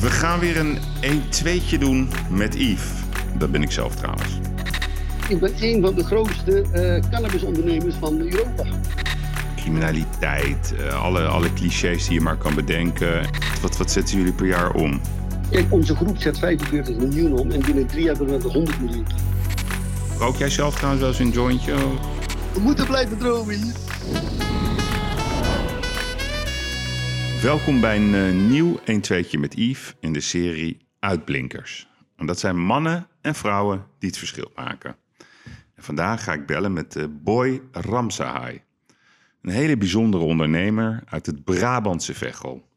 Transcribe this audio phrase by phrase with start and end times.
[0.00, 2.90] We gaan weer een 1-2'tje doen met Yves.
[3.38, 4.38] Dat ben ik zelf trouwens.
[5.28, 8.64] Ik ben een van de grootste uh, cannabisondernemers van Europa.
[9.56, 13.28] Criminaliteit, uh, alle, alle clichés die je maar kan bedenken.
[13.62, 15.00] Wat, wat zetten jullie per jaar om?
[15.50, 19.06] Kijk, onze groep zet 45 miljoen om en binnen drie jaar hebben we 100 miljoen.
[20.18, 21.74] Rook jij zelf trouwens wel eens een jointje?
[22.52, 23.74] We moeten blijven dromen hier.
[27.42, 31.88] Welkom bij een uh, nieuw 1-2'tje met Yves in de serie Uitblinkers.
[32.16, 34.96] En dat zijn mannen en vrouwen die het verschil maken.
[35.74, 38.62] En vandaag ga ik bellen met uh, Boy Ramsahai.
[39.42, 42.68] Een hele bijzondere ondernemer uit het Brabantse Veghel.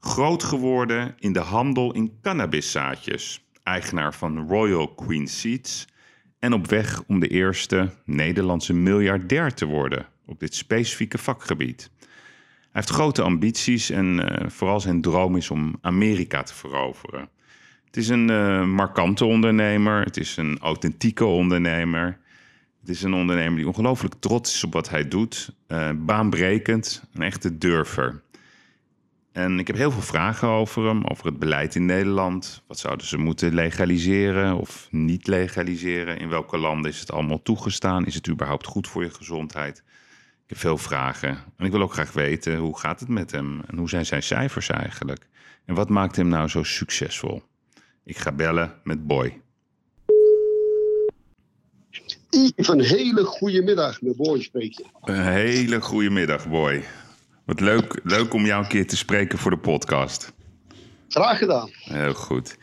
[0.00, 3.48] Groot geworden in de handel in cannabiszaadjes.
[3.62, 5.86] Eigenaar van Royal Queen Seeds.
[6.38, 11.90] En op weg om de eerste Nederlandse miljardair te worden op dit specifieke vakgebied.
[12.72, 17.28] Hij heeft grote ambities en uh, vooral zijn droom is om Amerika te veroveren.
[17.84, 22.18] Het is een uh, markante ondernemer, het is een authentieke ondernemer.
[22.80, 27.22] Het is een ondernemer die ongelooflijk trots is op wat hij doet, uh, baanbrekend, een
[27.22, 28.22] echte durver.
[29.32, 32.62] En ik heb heel veel vragen over hem, over het beleid in Nederland.
[32.66, 36.18] Wat zouden ze moeten legaliseren of niet legaliseren?
[36.18, 38.06] In welke landen is het allemaal toegestaan?
[38.06, 39.82] Is het überhaupt goed voor je gezondheid?
[40.48, 41.38] Ik heb veel vragen.
[41.56, 43.60] En ik wil ook graag weten, hoe gaat het met hem?
[43.66, 45.26] En hoe zijn zijn cijfers eigenlijk?
[45.64, 47.42] En wat maakt hem nou zo succesvol?
[48.04, 49.40] Ik ga bellen met Boy.
[52.56, 54.84] Een hele goede middag, met Boy spreken.
[55.00, 56.84] Een hele goede middag, Boy.
[57.44, 60.32] Wat leuk, leuk om jou een keer te spreken voor de podcast.
[61.08, 61.70] Graag gedaan.
[61.72, 62.56] Heel goed.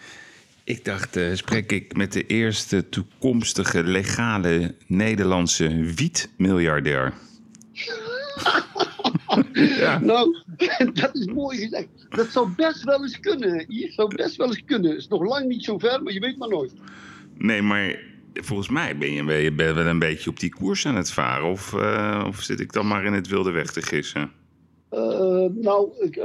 [0.63, 7.13] Ik dacht, uh, spreek ik met de eerste toekomstige legale Nederlandse wietmiljardair.
[9.53, 9.99] ja.
[9.99, 10.35] Nou,
[10.93, 11.87] dat is mooi gezegd.
[12.09, 13.65] Dat zou best wel eens kunnen.
[13.67, 14.89] Hier zou best wel eens kunnen.
[14.89, 16.73] Het is nog lang niet zo ver, maar je weet maar nooit.
[17.37, 17.99] Nee, maar
[18.33, 21.49] volgens mij ben je, ben je wel een beetje op die koers aan het varen.
[21.49, 24.31] Of, uh, of zit ik dan maar in het wilde weg te gissen?
[24.95, 26.19] Uh, nou, ik,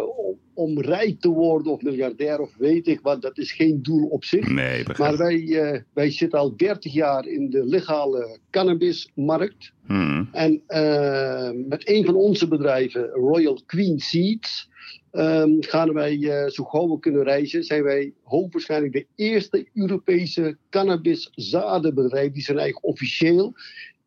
[0.54, 4.24] om rijk te worden of miljardair of weet ik wat, dat is geen doel op
[4.24, 4.48] zich.
[4.48, 9.72] Nee, maar wij, uh, wij zitten al 30 jaar in de legale cannabismarkt.
[9.86, 10.28] Hmm.
[10.32, 14.68] En uh, met een van onze bedrijven, Royal Queen Seeds,
[15.12, 22.32] um, gaan wij, zo gauw we kunnen reizen, zijn wij hoogwaarschijnlijk de eerste Europese cannabiszadenbedrijf
[22.32, 23.54] die zijn eigen officieel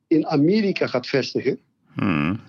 [0.08, 1.60] in Amerika gaat vestigen.
[1.96, 2.40] Hmm.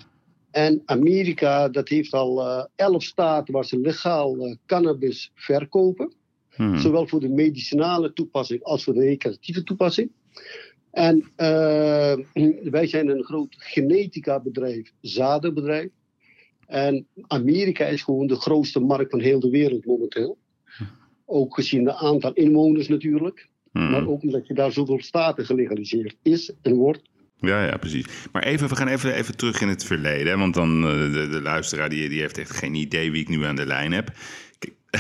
[0.55, 6.13] En Amerika, dat heeft al uh, elf staten waar ze legaal uh, cannabis verkopen.
[6.51, 6.79] Hmm.
[6.79, 10.11] Zowel voor de medicinale toepassing als voor de recreatieve toepassing.
[10.91, 12.15] En uh,
[12.71, 15.91] wij zijn een groot genetica bedrijf, zadenbedrijf.
[16.67, 20.39] En Amerika is gewoon de grootste markt van heel de wereld momenteel.
[21.25, 23.49] Ook gezien het aantal inwoners natuurlijk.
[23.73, 23.91] Hmm.
[23.91, 27.13] Maar ook omdat je daar zoveel staten gelegaliseerd is en wordt.
[27.47, 28.07] Ja, ja, precies.
[28.33, 30.39] Maar even, we gaan even, even terug in het verleden.
[30.39, 33.45] Want dan uh, de, de luisteraar die, die heeft echt geen idee wie ik nu
[33.45, 34.11] aan de lijn heb.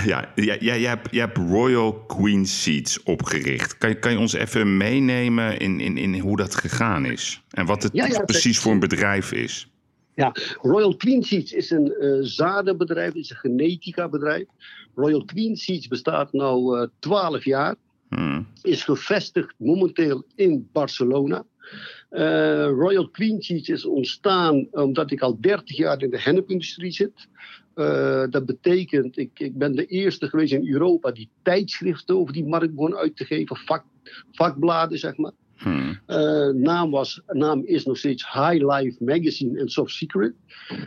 [0.04, 3.78] Ja, jij, jij, jij, hebt, jij hebt Royal Queen Seeds opgericht.
[3.78, 7.42] Kan je, kan je ons even meenemen in, in, in hoe dat gegaan is?
[7.50, 9.70] En wat het Ja, ja, precies voor een bedrijf is?
[10.14, 14.44] Ja, Royal Queen Seeds is een eh, zadenbedrijf, is een genetica bedrijf.
[14.94, 17.74] Royal Queen Seeds bestaat nu eh 12 jaar,
[18.14, 18.46] Hmm.
[18.62, 21.44] is gevestigd momenteel in Barcelona.
[22.14, 27.28] Eh, Royal Queen Seeds is ontstaan omdat ik al 30 jaar in de hennepindustrie zit.
[27.74, 32.46] Eh, dat betekent, ik, ik ben de eerste geweest in Europa die tijdschriften over die
[32.46, 33.84] markt begon uit te geven, vak,
[34.32, 35.32] vakbladen zeg maar.
[35.64, 35.98] Hmm.
[36.06, 40.32] Eh, naam, was, naam is nog steeds High Life Magazine en Soft Secret.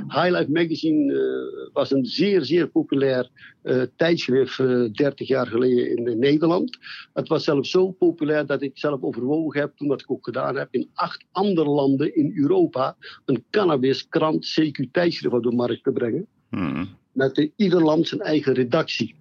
[0.07, 3.29] High Life Magazine eh, was een zeer, zeer populair
[3.61, 6.77] eh, tijdschrift eh 30 jaar geleden in, Nederland.
[7.13, 10.55] Het was zelfs zo populair dat ik zelf overwogen heb, toen wat ik ook gedaan
[10.55, 12.95] heb, in acht andere landen in Europa
[13.25, 16.87] een cannabiskrant CQ tijdschrift op de markt te brengen Hmm.
[17.11, 19.15] met in ieder land zijn eigen redactie.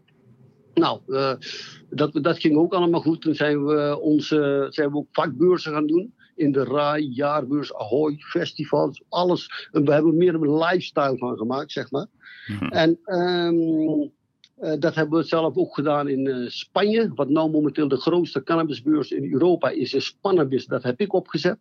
[0.81, 1.35] Nou, eh,
[1.91, 3.21] dat, dat ging ook allemaal goed.
[3.21, 6.15] Toen zijn we, onze, zijn we ook vakbeurzen gaan doen.
[6.35, 9.69] In de RAI, jaarbeurs, Ahoy, festivals, alles.
[9.73, 12.07] En we hebben er meer een lifestyle van gemaakt, zeg maar.
[12.47, 12.65] Mhm.
[12.65, 14.09] En ehm,
[14.57, 17.11] eh, dat hebben we zelf ook gedaan in eh, Spanje.
[17.15, 20.67] Wat nou momenteel de grootste cannabisbeurs in Europa is, is Spannabis.
[20.67, 21.59] Dat heb ik opgezet.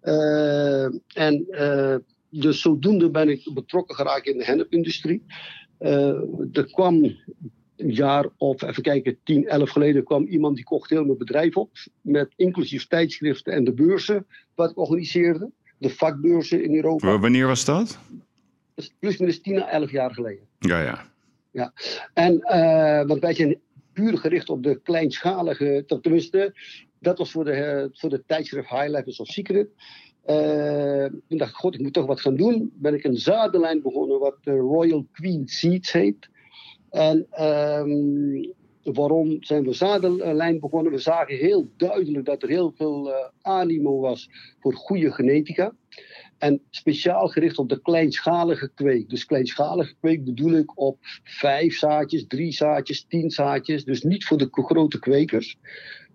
[0.00, 0.84] Eh,
[1.14, 1.46] en
[2.30, 5.24] dus zodoende ben ik betrokken geraakt in de hennepindustrie.
[6.52, 7.16] Er kwam
[7.80, 11.56] een jaar of, even kijken, 10, 11 geleden kwam iemand die kocht heel mijn bedrijf
[11.56, 11.70] op.
[12.00, 15.50] Met inclusief tijdschriften en de beurzen wat ik organiseerde.
[15.78, 17.18] De vakbeurzen in Europa.
[17.18, 17.98] Wanneer was dat?
[18.98, 20.44] Plus minus 10 à 11 jaar geleden.
[20.58, 21.04] Ja, ja.
[21.50, 21.72] ja.
[22.14, 22.38] En,
[23.06, 23.60] want wij zijn
[23.92, 26.54] puur gericht op de kleinschalige, tenminste,
[27.00, 29.68] dat was voor de, voor de tijdschrift High Levels of Secret.
[30.26, 32.72] Uh, toen dacht ik, god, ik moet toch wat gaan doen.
[32.74, 36.28] Ben ik een zadenlijn begonnen wat de Royal Queen Seeds heet.
[36.90, 38.52] En um,
[38.82, 40.92] waarom zijn we zadenlijn begonnen?
[40.92, 44.30] We zagen heel duidelijk dat er heel veel uh, animo was
[44.60, 45.72] voor goede genetica.
[46.38, 49.08] En speciaal gericht op de kleinschalige kweek.
[49.08, 53.84] Dus kleinschalige kweek bedoel ik op vijf zaadjes, drie zaadjes, tien zaadjes.
[53.84, 55.56] Dus niet voor de grote kwekers.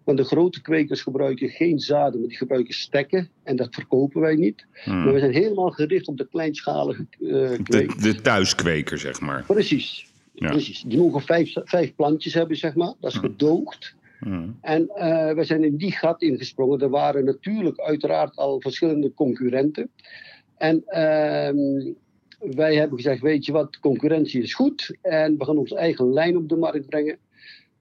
[0.03, 3.29] Want de grote kwekers gebruiken geen zaden, maar die gebruiken stekken.
[3.43, 4.65] En dat verkopen wij niet.
[4.83, 5.03] Hmm.
[5.03, 8.01] Maar we zijn helemaal gericht op de kleinschalige uh, kweek.
[8.01, 9.43] De, de thuiskweker, zeg maar.
[9.43, 10.11] Precies.
[10.33, 10.81] Precies.
[10.81, 12.93] Die mogen vijf, vijf plantjes hebben, zeg maar.
[12.99, 13.95] Dat is gedoogd.
[14.61, 16.79] En uh, we zijn in die gat ingesprongen.
[16.79, 19.89] Er waren natuurlijk uiteraard al verschillende concurrenten.
[20.57, 21.93] En uh,
[22.55, 24.97] wij hebben gezegd, weet je wat, concurrentie is goed.
[25.01, 27.17] En we gaan onze eigen lijn op de markt brengen.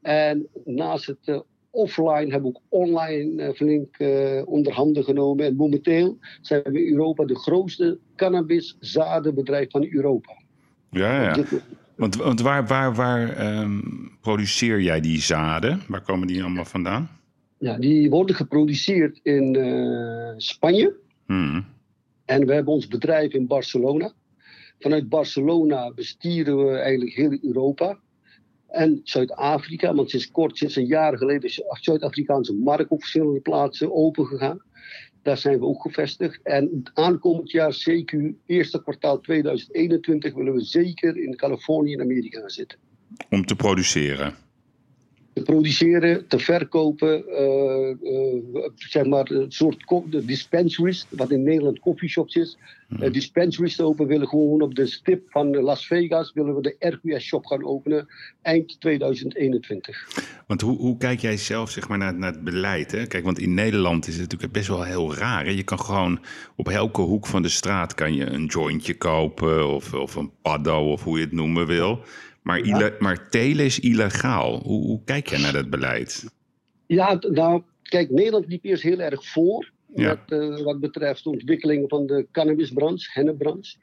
[0.00, 1.40] En naast het uh,
[1.70, 5.46] offline hebben we ook online uh, flink uh, onder handen genomen.
[5.46, 10.32] En momenteel zijn we in Europa de grootste cannabiszadenbedrijf van Europa.
[10.90, 11.44] Ja, ja.
[11.96, 15.82] Want, want waar, waar, waar um, produceer jij die zaden?
[15.88, 17.08] Waar komen die allemaal vandaan?
[17.58, 20.94] Ja, die worden geproduceerd in uh, Spanje.
[21.26, 21.64] Hmm.
[22.24, 24.12] En we hebben ons bedrijf in Barcelona.
[24.78, 27.98] Vanuit Barcelona bestieren we eigenlijk heel Europa.
[28.68, 33.40] En Zuid-Afrika, want sinds kort, sinds een jaar geleden, is de Zuid-Afrikaanse markt op verschillende
[33.40, 34.62] plaatsen opengegaan.
[35.22, 36.40] Daar zijn we ook gevestigd.
[36.42, 38.16] En aankomend jaar, CQ,
[38.46, 42.78] eerste kwartaal 2021, willen we zeker in Californië en Amerika gaan zitten.
[43.30, 44.34] Om te produceren?
[45.32, 47.24] Te produceren, te verkopen.
[47.28, 49.84] Uh, zeg maar een soort
[50.26, 52.58] dispensaries, wat in Nederland coffeeshops is.
[53.00, 54.08] Uh, dispensaries te openen.
[54.08, 58.08] willen gewoon op de stip van Las Vegas willen we de RQS shop gaan openen
[58.42, 60.08] eind 2021.
[60.46, 62.92] Want hoe, hoe kijk jij zelf zeg maar, naar, naar het beleid?
[62.92, 63.06] Hè?
[63.06, 65.44] Kijk, want in Nederland is het natuurlijk best wel heel raar.
[65.44, 65.50] Hè?
[65.50, 66.20] Je kan gewoon
[66.56, 70.92] op elke hoek van de straat kan je een jointje kopen of, of een paddo
[70.92, 72.04] of hoe je het noemen wil.
[72.42, 72.92] Maar, ja.
[72.98, 74.62] maar telen is illegaal.
[74.62, 76.32] Hoe, hoe, kijk jij naar dat beleid?
[76.86, 79.70] Ja, nou, kijk, Nederland liep eerst heel erg voor.
[79.86, 83.76] Wat, uh, wat betreft de ontwikkeling van de cannabisbranche, hennepbranche.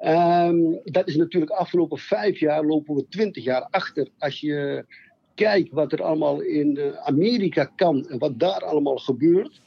[0.00, 4.08] Um, dat is natuurlijk afgelopen vijf jaar lopen we twintig jaar achter.
[4.18, 4.84] Als je
[5.34, 9.60] kijkt wat er allemaal in uh, Amerika kan en wat daar allemaal gebeurt,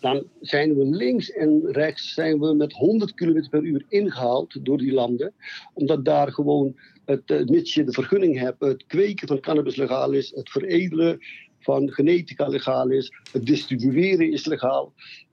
[0.00, 4.78] dan zijn we links en rechts zijn we met 100 km per uur ingehaald door
[4.78, 5.32] die landen.
[5.74, 6.76] Omdat daar gewoon
[7.08, 11.18] het, uh, mits je de vergunning hebt, het kweken van cannabis legaal is, het veredelen
[11.60, 14.92] van genetica legaal is, het distribueren is legaal.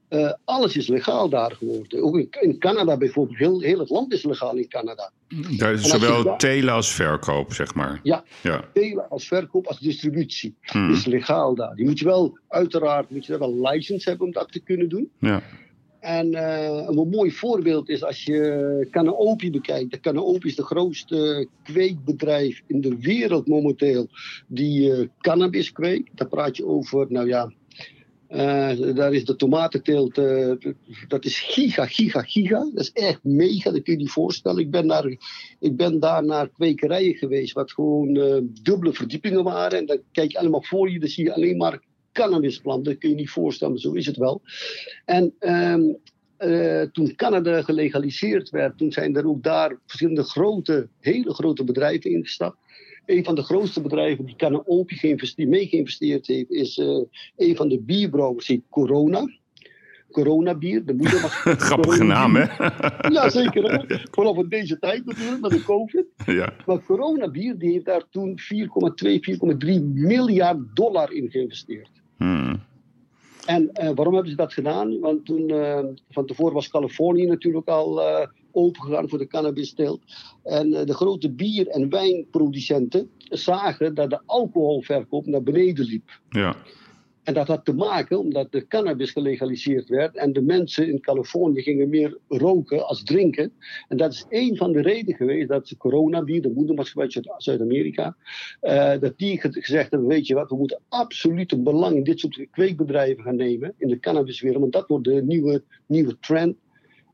[0.10, 2.04] Uh, alles is legaal daar geworden.
[2.04, 5.12] Ook in, in Canada bijvoorbeeld, heel, heel, het land is legaal in Canada.
[5.58, 8.00] Daar is zowel telen als verkoop, zeg maar.
[8.04, 8.70] Ja, ja.
[8.74, 10.92] telen als verkoop als distributie hmm.
[10.92, 11.76] is legaal daar.
[11.76, 15.10] Die moet je wel, uiteraard, moet je wel license hebben om dat te kunnen doen.
[15.20, 15.42] Ja.
[16.06, 20.00] En uh, een mooi voorbeeld is als je Canopy bekijkt.
[20.00, 24.08] Canopy is de grootste kweekbedrijf in de wereld momenteel
[24.48, 26.10] die uh, cannabis kweekt.
[26.14, 27.52] Daar praat je over, nou ja,
[28.30, 30.16] uh, daar is de tomatenteelt,
[31.08, 32.60] dat is giga, giga, giga.
[32.74, 34.60] Dat is echt mega, dat kun je niet voorstellen.
[34.60, 35.06] Ik ben, daar,
[35.60, 38.14] ik ben daar naar kwekerijen geweest, wat gewoon
[38.62, 39.80] dubbele verdiepingen waren.
[39.80, 41.80] En dan kijk je allemaal voor je, dan zie je alleen maar
[42.16, 42.86] cannabisplant.
[42.86, 44.42] Dat kun je niet voorstellen, zo is het wel.
[45.06, 45.98] En um,
[46.40, 52.12] uh, toen Canada gelegaliseerd werd, toen zijn er ook daar verschillende grote, hele grote bedrijven
[52.12, 52.58] ingestapt.
[53.06, 57.04] Een van de grootste bedrijven die Canopy mee geïnvesteerd heeft, is uh,
[57.36, 59.28] een van de bierbrouwers, die Corona.
[60.12, 61.34] Corona bier, de moeder was.
[61.68, 62.46] Grappige naam, hè?
[63.16, 63.64] ja, zeker.
[63.64, 63.98] Hè?
[64.12, 66.06] Vooral in deze tijd natuurlijk, met de COVID.
[66.26, 66.54] Ja.
[66.66, 69.10] Maar Corona bier, die heeft daar toen 4,2,
[69.66, 71.90] 4,3 miljard dollar in geïnvesteerd.
[72.18, 72.64] Hmm.
[73.46, 75.00] En uh, waarom hebben ze dat gedaan?
[75.00, 75.80] Want toen, uh,
[76.10, 80.02] van tevoren was Californië natuurlijk al uh, opengegaan voor de cannabisteelt.
[80.44, 86.20] En de grote bier- en wijnproducenten zagen dat de alcoholverkoop naar beneden liep.
[86.30, 86.56] Ja.
[87.26, 91.62] En dat had te maken omdat de cannabis gelegaliseerd werd en de mensen in Californië
[91.62, 93.52] gingen meer roken als drinken.
[93.88, 98.16] En dat is een van de redenen geweest dat de coronabier, de moedermaatschappij uit Zuid-Amerika,
[98.62, 102.20] uh, dat die gezegd hebben, weet je wat, we moeten absoluut een belang in dit
[102.20, 106.56] soort kweekbedrijven gaan nemen in de cannabiswereld, want dat wordt de nieuwe, nieuwe trend.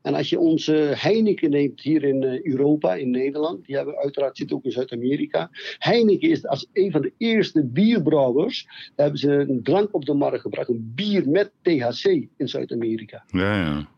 [0.02, 4.36] En als je onze Heineken neemt hier in eh, Europa, in Nederland, die hebben uiteraard
[4.36, 5.50] zit ook in Zuid-Amerika.
[5.78, 8.66] Heineken is als een van de eerste bierbrouwers,
[8.96, 12.04] hebben ze een drank op de markt gebracht, een bier met THC
[12.36, 13.24] in Zuid-Amerika.
[13.26, 13.88] Ja, ja.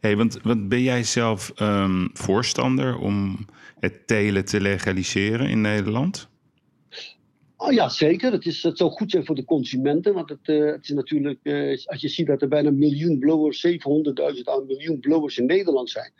[0.00, 3.46] Hey, want, want ben jij zelf um, voorstander om
[3.78, 6.28] het telen te legaliseren in Nederland?
[7.64, 8.32] Oh ja, zeker.
[8.32, 10.14] Het, is, het zou goed zijn voor de consumenten.
[10.14, 13.18] Want het, uh, het is natuurlijk, uh, als je ziet dat er bijna een miljoen
[13.18, 13.74] blowers, 700.000
[14.44, 16.12] aan miljoen blowers in Nederland zijn.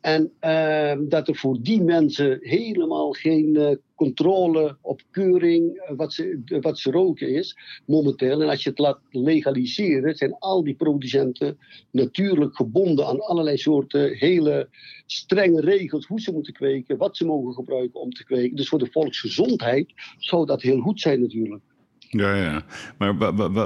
[0.00, 6.12] En uh, dat er voor die mensen helemaal geen uh, controle op keuring, uh, wat,
[6.12, 8.42] ze, wat ze roken is, momenteel.
[8.42, 11.58] En als je het laat legaliseren, zijn al die producenten
[11.90, 14.68] natuurlijk gebonden aan allerlei soorten hele
[15.06, 18.56] strenge regels hoe ze moeten kweken, wat ze mogen gebruiken om te kweken.
[18.56, 21.62] Dus voor de volksgezondheid zou dat heel goed zijn natuurlijk.
[21.98, 22.64] Ja, ja.
[22.98, 23.16] Maar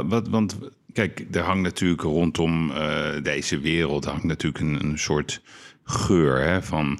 [0.09, 0.59] wat, want
[0.93, 5.43] kijk, er hangt natuurlijk rondom uh, deze wereld hangt natuurlijk een soort
[5.85, 6.99] geur hè, van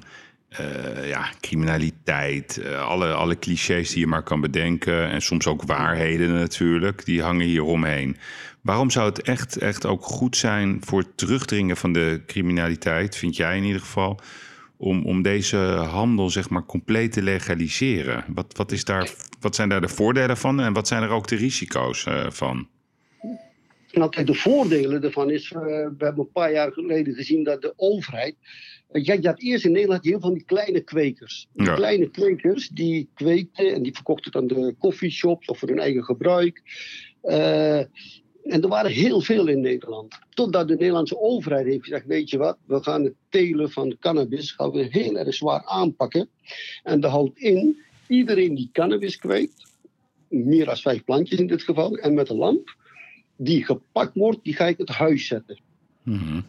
[0.61, 5.63] uh, ja, criminaliteit, uh, alle, alle clichés die je maar kan bedenken en soms ook
[5.63, 8.17] waarheden natuurlijk, die hangen hier omheen.
[8.61, 13.37] Waarom zou het echt, echt ook goed zijn voor het terugdringen van de criminaliteit, vind
[13.37, 14.21] jij in ieder geval,
[14.77, 15.57] om, om deze
[15.91, 18.25] handel zeg maar compleet te legaliseren?
[18.29, 19.11] Wat, wat, is daar,
[19.41, 22.69] wat zijn daar de voordelen van en wat zijn er ook de risico's uh, van?
[23.95, 27.63] Nou, kijk, de voordelen ervan is, uh, we hebben een paar jaar geleden gezien dat
[27.63, 28.37] de overheid.
[28.93, 31.49] Uh, je had eerst in Nederland heel veel van die kleine kwekers.
[31.53, 31.75] Die ja.
[31.75, 36.05] kleine kwekers die kweekten en die verkochten het aan de coffeeshops of voor hun eigen
[36.05, 36.63] gebruik.
[37.23, 37.79] Uh,
[38.45, 40.19] en er waren heel veel in Nederland.
[40.31, 44.53] Totdat de Nederlandse overheid heeft gezegd: Weet je wat, we gaan het telen van cannabis
[44.53, 46.29] gaan we heel erg zwaar aanpakken.
[46.83, 49.73] En dat houdt in iedereen die cannabis kweekt,
[50.29, 52.77] meer dan vijf plantjes in dit geval, en met een lamp
[53.45, 55.61] die gepakt wordt, die ga ik het huis zetten.
[56.03, 56.45] Mm-hmm.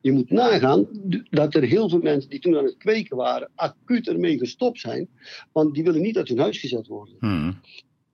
[0.00, 0.86] Je moet nagaan
[1.30, 5.08] dat er heel veel mensen die toen aan het kweken waren, acuut ermee gestopt zijn,
[5.52, 7.14] want die willen niet uit hun huis gezet worden.
[7.20, 7.60] Mm-hmm.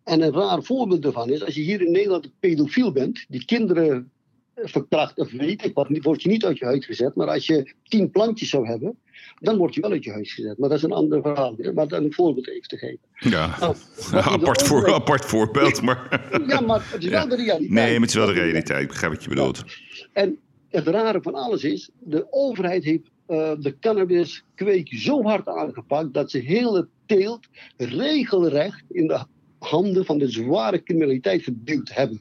[0.04, 3.44] En een raar voorbeeld daarvan is, als je hier in Nederland een pedofiel bent, die
[3.44, 4.10] kinderen
[4.54, 7.14] verkracht of weet ik wat, word je niet uit je huis gezet.
[7.14, 8.98] Maar als je tien plantjes zou hebben,
[9.40, 10.58] dan word je wel uit je huis gezet.
[10.58, 11.56] Maar dat is een ander verhaal.
[11.74, 12.98] Maar dan een voorbeeld even te geven.
[13.14, 13.74] Ja, nou,
[14.12, 15.82] apart, voor, apart voorbeeld.
[15.82, 16.28] Maar...
[16.46, 17.70] ja, maar het is wel de realiteit.
[17.70, 18.82] Nee, maar het is wel de realiteit.
[18.82, 19.64] Ik begrijp wat je bedoelt.
[20.12, 20.38] En
[20.68, 26.30] het rare van alles is, de overheid heeft uh, de cannabiskweek zo hard aangepakt dat
[26.30, 29.24] ze hele teelt regelrecht in de
[29.58, 32.20] handen van de zware criminaliteit geduwd hebben.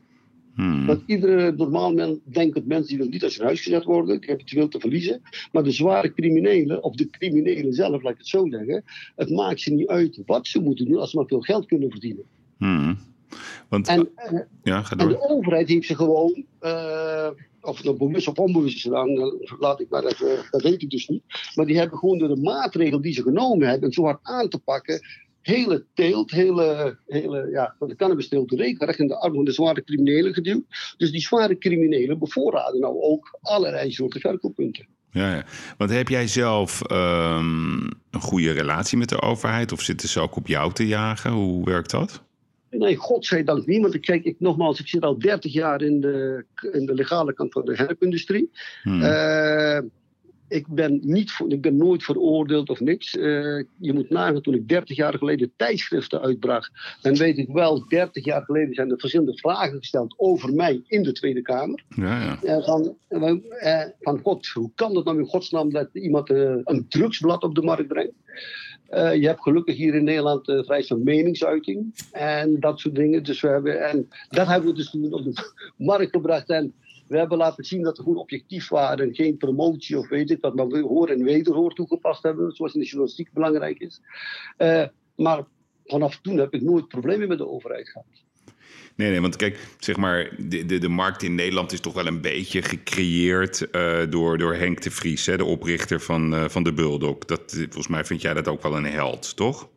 [0.61, 0.85] Hmm.
[0.85, 4.29] Want iedere normaal mens denkt dat mensen die niet uit hun huis gezet worden, die
[4.29, 5.21] hebben te veel te verliezen.
[5.51, 8.83] Maar de zware criminelen, of de criminelen zelf, laat ik het zo zeggen,
[9.15, 11.89] het maakt ze niet uit wat ze moeten doen als ze maar veel geld kunnen
[11.89, 12.23] verdienen.
[12.57, 12.97] Hmm.
[13.69, 14.09] Want, en,
[14.63, 17.29] ja, ga en de overheid heeft ze gewoon, uh,
[17.61, 20.89] of het nou bewust of onbewust is gedaan, laat ik maar even, dat weet ik
[20.89, 21.23] dus niet.
[21.55, 24.59] Maar die hebben gewoon door de maatregelen die ze genomen hebben, zo hard aan te
[24.59, 25.01] pakken,
[25.41, 29.83] hele teelt, hele, hele ja, van de cannabisteelt regelrecht in de arm van de zware
[29.83, 30.95] criminelen geduwd.
[30.97, 34.87] Dus die zware criminelen bevoorraden nou ook allerlei soorten verkooppunten.
[35.11, 35.45] Ja, ja,
[35.77, 40.35] want heb jij zelf um, een goede relatie met de overheid of zitten ze ook
[40.35, 41.31] op jou te jagen?
[41.31, 42.23] Hoe werkt dat?
[42.69, 43.81] Nee, godzijdank niet.
[43.81, 47.33] Want ik, kijk, ik, nogmaals, ik zit al 30 jaar in de, in de legale
[47.33, 48.51] kant van de hennepindustrie.
[48.83, 49.01] Hmm.
[49.01, 49.79] Uh,
[50.51, 53.15] ik ben, niet, ik ben nooit veroordeeld of niks.
[53.15, 57.87] Uh, je moet nagaan, toen ik 30 jaar geleden tijdschriften uitbracht, dan weet ik wel,
[57.87, 61.83] 30 jaar geleden zijn er verschillende vragen gesteld over mij in de Tweede Kamer.
[61.95, 62.57] Ja, ja.
[62.57, 67.43] Uh, van, uh, van God, hoe kan het nou in godsnaam dat iemand een drugsblad
[67.43, 68.13] op de markt brengt?
[68.91, 73.23] je hebt gelukkig hier in Nederland uh, vrijheid van meningsuiting en dat soort dingen.
[73.23, 76.49] Dus we hebben, en dat hebben we dus op de markt gebracht.
[76.49, 76.73] En
[77.11, 79.15] we hebben laten zien dat we gewoon objectief waren.
[79.15, 82.51] Geen promotie of weet ik wat, maar we hoor en wederhoor toegepast hebben.
[82.51, 84.01] Zoals in de journalistiek belangrijk is.
[84.57, 84.83] Uh,
[85.15, 85.43] maar
[85.85, 88.05] vanaf toen heb ik nooit problemen met de overheid gehad.
[88.95, 92.07] Nee, nee, want kijk, zeg maar, de, de, de markt in Nederland is toch wel
[92.07, 96.63] een beetje gecreëerd uh, door, door Henk de Vries, hè, de oprichter van, uh, van
[96.63, 97.17] de Bulldog.
[97.17, 99.69] Dat, volgens mij vind jij dat ook wel een held, toch?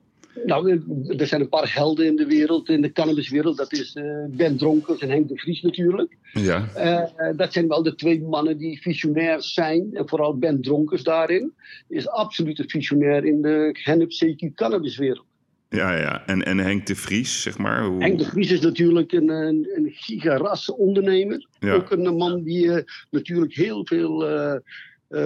[0.45, 0.83] Nou,
[1.17, 3.57] er zijn een paar helden in de wereld, in de cannabiswereld.
[3.57, 6.17] Dat is uh, Ben Dronkers en Henk de Vries natuurlijk.
[6.33, 6.69] Ja.
[6.77, 9.89] Uh, dat zijn wel de twee mannen die visionair zijn.
[9.93, 11.53] En vooral Ben Dronkers daarin
[11.89, 15.27] is absoluut een visionair in de hennep CQ cannabiswereld.
[15.69, 16.27] Ja, ja.
[16.27, 17.85] En, en Henk de Vries, zeg maar?
[17.85, 18.03] Hoe...
[18.03, 21.47] Henk de Vries is natuurlijk een, een, een gigaras ondernemer.
[21.59, 21.73] Ja.
[21.73, 22.79] Ook een man die uh,
[23.11, 24.55] natuurlijk heel veel uh,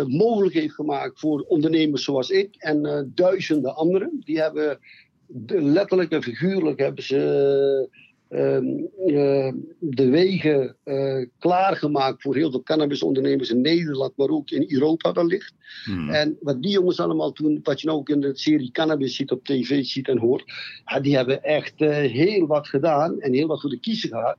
[0.06, 4.22] mogelijk heeft gemaakt voor ondernemers zoals ik en uh, duizenden anderen.
[4.24, 4.78] Die hebben
[5.26, 7.88] de, letterlijk en figuurlijk hebben ze
[8.30, 10.76] uh, de wegen
[11.38, 15.54] klaargemaakt voor heel veel cannabisondernemers in Nederland, maar ook in Europa wellicht.
[15.84, 16.10] Hmm.
[16.10, 19.30] En wat die jongens allemaal doen, wat je nou ook in de serie Cannabis ziet
[19.30, 20.44] op tv ziet en hoort,
[20.84, 24.38] ja, die hebben echt heel wat gedaan en heel wat voor de kiezer gehad.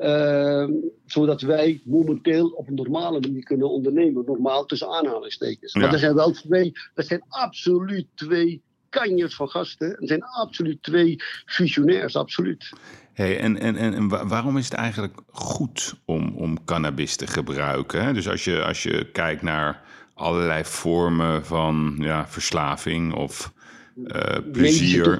[0.00, 0.72] Ehm,
[1.06, 4.24] zodat wij momenteel op een normale manier kunnen ondernemen.
[4.26, 5.74] Normaal tussen aanhalingstekens.
[5.74, 9.88] Maar er zijn wel twee, er zijn absoluut twee kanjers van gasten.
[9.88, 11.16] Er zijn absoluut twee
[11.46, 12.72] visionairs, absoluut.
[13.12, 18.14] Hey, en, en, en, waarom is het eigenlijk goed om, om cannabis te gebruiken?
[18.14, 19.82] Dus als je, als je kijkt naar
[20.14, 23.52] allerlei vormen van ja, verslaving of
[23.96, 24.20] uh,
[24.52, 25.18] plezier.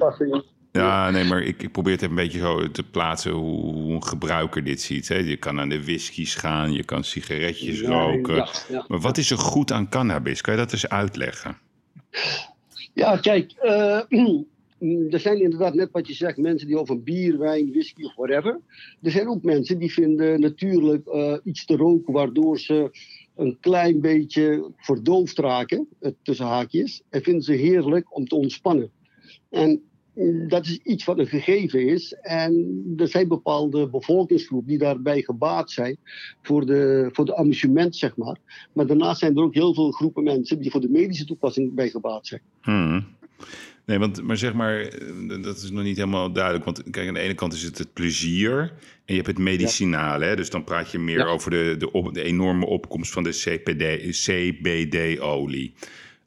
[0.71, 4.03] Ja, nee, maar ik, ik probeer het even een beetje zo te plaatsen hoe, een
[4.03, 5.07] gebruiker dit ziet.
[5.07, 5.15] Hè.
[5.15, 8.47] Je kan aan de whiskies gaan, je kan sigaretjes roken.
[8.87, 10.41] maar wat is er goed aan cannabis?
[10.41, 11.57] Kan je dat eens uitleggen?
[12.93, 14.01] Ja, kijk, uh,
[15.13, 18.59] er zijn inderdaad net wat je zegt, mensen die over bier, wijn, whisky of whatever.
[19.01, 22.91] Er zijn ook mensen die vinden natuurlijk uh, iets te roken waardoor ze
[23.35, 25.87] een klein beetje verdoofd raken,
[26.23, 27.01] tussen haakjes.
[27.09, 28.91] En vinden ze heerlijk om te ontspannen.
[29.49, 29.81] En
[30.47, 32.13] dat is iets wat een gegeven is.
[32.21, 35.97] En er zijn bepaalde bevolkingsgroepen die daarbij gebaat zijn
[36.41, 38.37] voor de, voor de amusement, zeg maar.
[38.73, 41.89] Maar daarnaast zijn er ook heel veel groepen mensen die voor de medische toepassing bij
[41.89, 42.41] gebaat zijn.
[42.61, 43.05] Hmm.
[43.85, 46.65] Nee, want, maar zeg maar, eh, dat is nog niet helemaal duidelijk.
[46.65, 48.69] Want kijk, aan de ene kant is het het plezier en
[49.05, 50.25] je hebt het medicinale.
[50.25, 50.35] Hè?
[50.35, 55.73] Dus dan praat je meer over de, de, de, enorme opkomst van de CPD, CBD-olie.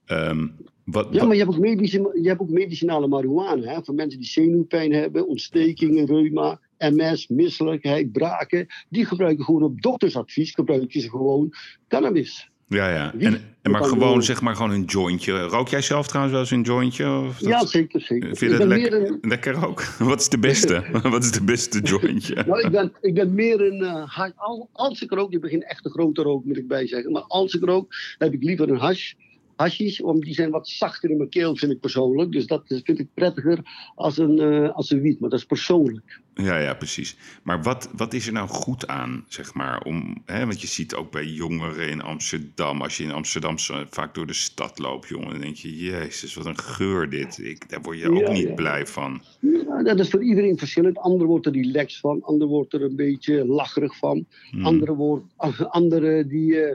[0.07, 3.73] Um, wat, ja, maar je hebt ook, medicin, je hebt ook medicinale marihuana.
[3.73, 8.67] Hè, voor mensen die zenuwpijn hebben, ontstekingen, reuma, MS, misselijkheid, braken.
[8.89, 11.55] Die gebruiken gewoon op doktersadvies, gebruiken ze gewoon
[11.89, 12.53] cannabis.
[12.69, 13.15] Ja, ja.
[13.19, 15.41] En, en maar gewoon, zeg maar, gewoon een jointje.
[15.41, 17.11] Rook jij zelf trouwens wel eens een jointje?
[17.11, 17.49] Of dat...
[17.49, 18.37] Ja, zeker, zeker.
[18.37, 19.19] Vind je dat lekker, een...
[19.21, 19.85] lekker ook?
[19.99, 20.85] Wat is de beste?
[21.03, 22.35] Wat is de beste jointje?
[22.47, 23.81] nou, ik ben, ik ben meer een...
[23.83, 24.29] Uh,
[24.73, 27.13] als ik rook, ik begin echt een grote rook, moet ik bij zeggen.
[27.13, 29.13] Maar als ik rook, heb ik liever een hash
[29.57, 32.33] hashish, want die zijn wat zachter in mijn keel, vind ik persoonlijk.
[32.33, 33.59] Dus dat vind ik prettiger
[33.95, 36.23] als een, uh, als een wiet, maar dat is persoonlijk.
[36.35, 37.17] Ja, ja, precies.
[37.43, 39.83] Maar wat, wat is er nou goed aan, zeg maar?
[39.83, 43.59] Om, hè, want je ziet ook bij jongeren in Amsterdam, als je in Amsterdam
[43.91, 47.39] vaak door de stad loopt, jongen, dan denk je, jezus, wat een geur dit.
[47.39, 49.23] Ik, daar word je ook niet blij van.
[49.41, 50.99] Ja, dat is voor iedereen verschillend.
[50.99, 54.27] Anderen wordt er relaxed van, anderen wordt er een beetje lacherig van.
[54.51, 54.65] Hmm.
[54.65, 55.25] Andere, wordt,
[55.69, 56.53] andere die...
[56.53, 56.75] Uh,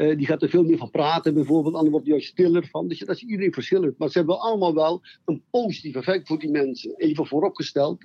[0.00, 1.74] uh, die gaat er veel meer van praten, bijvoorbeeld.
[1.74, 2.88] Ander wordt juist stiller van.
[2.88, 3.98] Dus dat is iedereen verschillend.
[3.98, 6.94] Maar ze hebben allemaal wel een positief effect voor die mensen.
[6.96, 8.02] Even vooropgesteld.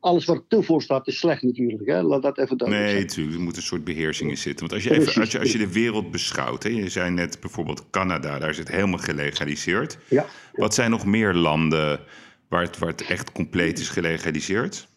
[0.00, 1.88] Alles wat te voor staat is slecht natuurlijk.
[1.88, 2.02] Hè?
[2.02, 3.36] Laat dat even duidelijk Nee, natuurlijk.
[3.36, 4.68] Er moet een soort beheersing in zitten.
[4.68, 6.62] Want als je, even, als je, als je de wereld beschouwt.
[6.62, 8.38] Hè, je zei net bijvoorbeeld Canada.
[8.38, 9.98] Daar is het helemaal gelegaliseerd.
[10.08, 10.26] Ja.
[10.52, 12.00] Wat zijn nog meer landen
[12.48, 14.88] waar het, waar het echt compleet is gelegaliseerd?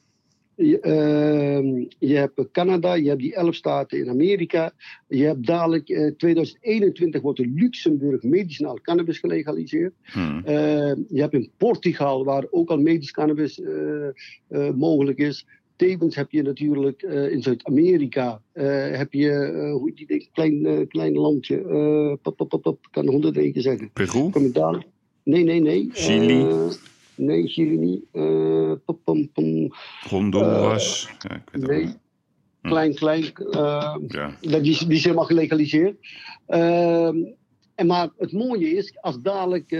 [0.62, 4.72] Je, uh, je, hebt Canada, je hebt die elf staten in Amerika.
[5.08, 9.93] Je hebt dadelijk, uh, 2021 wordt in Luxemburg medicinaal cannabis gelegaliseerd.
[10.04, 10.38] Hmm.
[10.38, 15.45] Uh, je hebt in Portugal, waar ook al medisch cannabis uh, mogelijk is.
[15.76, 18.41] Tevens heb je natuurlijk in Zuid-Amerika,
[18.91, 21.58] heb je, hoe die ding, klein, klein landje,
[22.22, 23.89] pop, pop, pop, kan honderd eentje zeggen.
[23.93, 24.30] Peru?
[25.24, 25.89] Nee, nee, nee.
[25.91, 26.48] Chili?
[27.19, 28.03] Nee, Chili niet.
[28.13, 29.73] Uh, pom, pom,
[30.10, 31.08] Honduras.
[31.08, 31.93] Uh, ja, ik weet nee.
[32.62, 32.67] Hm.
[32.67, 33.23] Klein, klein.
[33.38, 34.38] Uh, ja.
[34.39, 35.97] die, die is helemaal gelegaliseerd.
[36.47, 37.17] Ehm,
[37.75, 39.77] en maar het mooie is, als dadelijk,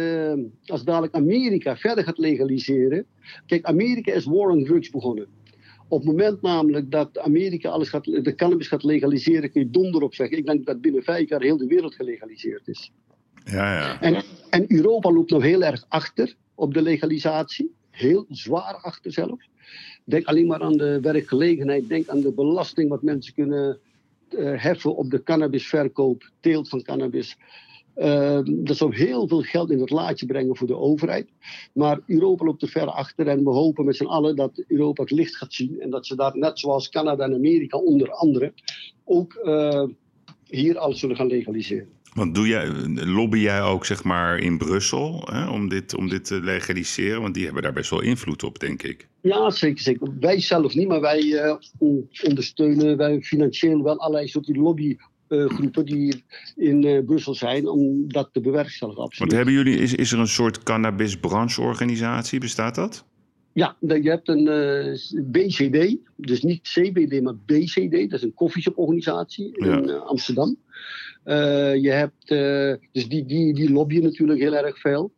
[0.66, 3.06] als dadelijk Amerika verder gaat legaliseren.
[3.46, 5.28] Kijk, Amerika is war on drugs begonnen.
[5.88, 10.02] Op het moment namelijk dat Amerika alles gaat, de cannabis gaat legaliseren, kun je donder
[10.02, 10.38] op zeggen.
[10.38, 12.92] Ik denk dat binnen vijf jaar heel de wereld gelegaliseerd is.
[13.46, 14.02] Ja, ja.
[14.02, 17.72] En, en Europa loopt nog heel erg achter op de legalisatie.
[17.90, 19.40] Heel zwaar achter zelf.
[20.04, 21.88] Denk alleen maar aan de werkgelegenheid.
[21.88, 23.80] Denk aan de belasting wat mensen kunnen
[24.30, 27.38] uh, heffen op de cannabisverkoop, teelt van cannabis.
[27.96, 31.30] Uh, dat zou heel veel geld in het laadje brengen voor de overheid.
[31.74, 35.12] Maar Europa loopt er ver achter en we hopen met z'n allen dat Europa het
[35.12, 35.82] licht gaat zien.
[35.82, 38.54] En dat ze daar net zoals Canada en Amerika onder andere
[39.04, 39.84] ook uh,
[40.44, 41.88] hier alles zullen gaan legaliseren.
[42.14, 42.68] Want doe jij,
[43.06, 47.22] lobby jij ook zeg maar in Brussel hè, om, dit, om dit te legaliseren?
[47.22, 49.08] Want die hebben daar best wel invloed op, denk ik.
[49.22, 49.82] Ja, zeker.
[49.82, 50.08] zeker.
[50.20, 51.56] Wij zelf niet, maar wij uh,
[52.24, 56.24] ondersteunen wij financieel wel allerlei soorten lobbygroepen die
[56.56, 59.04] in uh, Brussel zijn om dat te bewerkstelligen.
[59.04, 59.32] Absoluut.
[59.32, 62.40] Want hebben jullie, is, is er een soort cannabisbrancheorganisatie?
[62.40, 63.06] Bestaat dat?
[63.54, 67.92] Ja, je hebt een uh, eh, BCD, dus niet CBD, maar BCD.
[67.92, 69.94] Dat is een coffeeshoporganisatie in ja.
[69.94, 70.58] Amsterdam.
[71.26, 75.12] Uh, je hebt, uh, dus die, die, die lobbyen natuurlijk heel erg veel.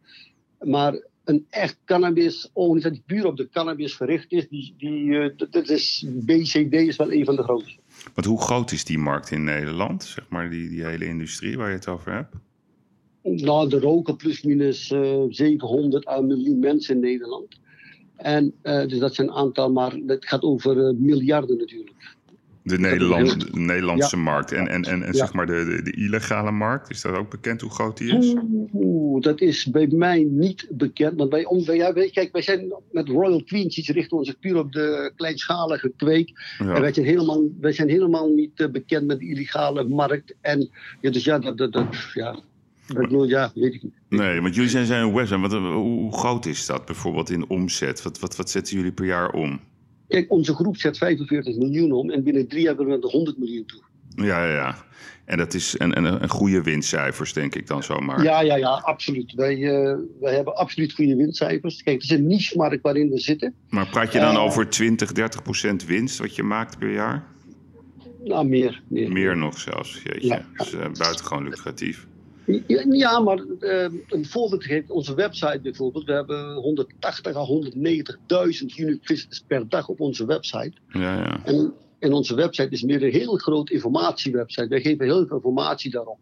[0.59, 5.69] Maar een echt cannabisorganisatie die puur op de cannabis gericht is, die, die, uh, dat
[5.69, 7.79] is, BCD is wel een van de grootste.
[8.13, 11.69] Want hoe groot is die markt in Nederland, zeg maar, die, die hele industrie waar
[11.69, 12.35] je het over hebt?
[13.43, 14.93] Nou, de roken plus minus
[15.29, 17.59] 700 à miljoen mensen in Nederland.
[18.15, 21.95] En dus dat zijn een aantal, maar het gaat over miljarden natuurlijk.
[22.63, 24.51] De, Nederland, de Nederlandse markt.
[24.51, 27.61] En, en, en, en zeg maar de, de, de, illegale markt, is dat ook bekend
[27.61, 28.35] hoe groot die is?
[28.73, 31.17] Oeh, dat is bij mij niet bekend.
[31.17, 35.11] Want bij ons, ja, kijk, wij zijn met Royal Queens richten ons puur op de
[35.15, 36.31] kleinschalige kweek.
[36.57, 40.35] En wij zijn helemaal, wij zijn helemaal niet uh, bekend met de illegale markt.
[40.41, 40.69] En
[41.01, 42.39] ja, dus ja, dat, dat, dat ja,
[42.87, 43.93] dat, ja, weet ik niet.
[44.09, 45.39] Nee, want jullie zijn, zijn een website.
[45.39, 48.03] Wat, hoe, hoe groot is dat bijvoorbeeld in omzet?
[48.03, 49.59] Wat, wat, wat zetten jullie per jaar om?
[50.11, 53.37] Kijk, onze groep zet 45 miljoen om en binnen drie jaar hebben we de 100
[53.37, 53.81] miljoen toe.
[54.15, 54.75] Ja, ja, ja.
[55.25, 58.23] En dat is een, een, een goede winstcijfers, denk ik dan zomaar.
[58.23, 59.33] Ja, ja, ja, absoluut.
[59.33, 61.83] Wij, uh, wij hebben absoluut goede winstcijfers.
[61.83, 63.53] Kijk, het is een niche-markt waarin we zitten.
[63.69, 67.23] Maar praat je dan uh, over 20, 30 procent winst wat je maakt per jaar?
[68.23, 68.81] Nou, meer.
[68.87, 70.27] Meer, meer nog zelfs, jeetje.
[70.27, 70.45] Ja.
[70.55, 72.07] Dus uh, buitengewoon lucratief.
[72.89, 76.05] Ja, maar uh, een voorbeeld geeft onze website bijvoorbeeld.
[76.05, 80.73] We hebben 180 à 190.000 unique visitors per dag op onze website.
[80.87, 81.45] Ja, ja.
[81.45, 84.67] En, en onze website is meer een heel groot informatiewebsite.
[84.67, 86.19] Wij geven heel veel informatie daarop.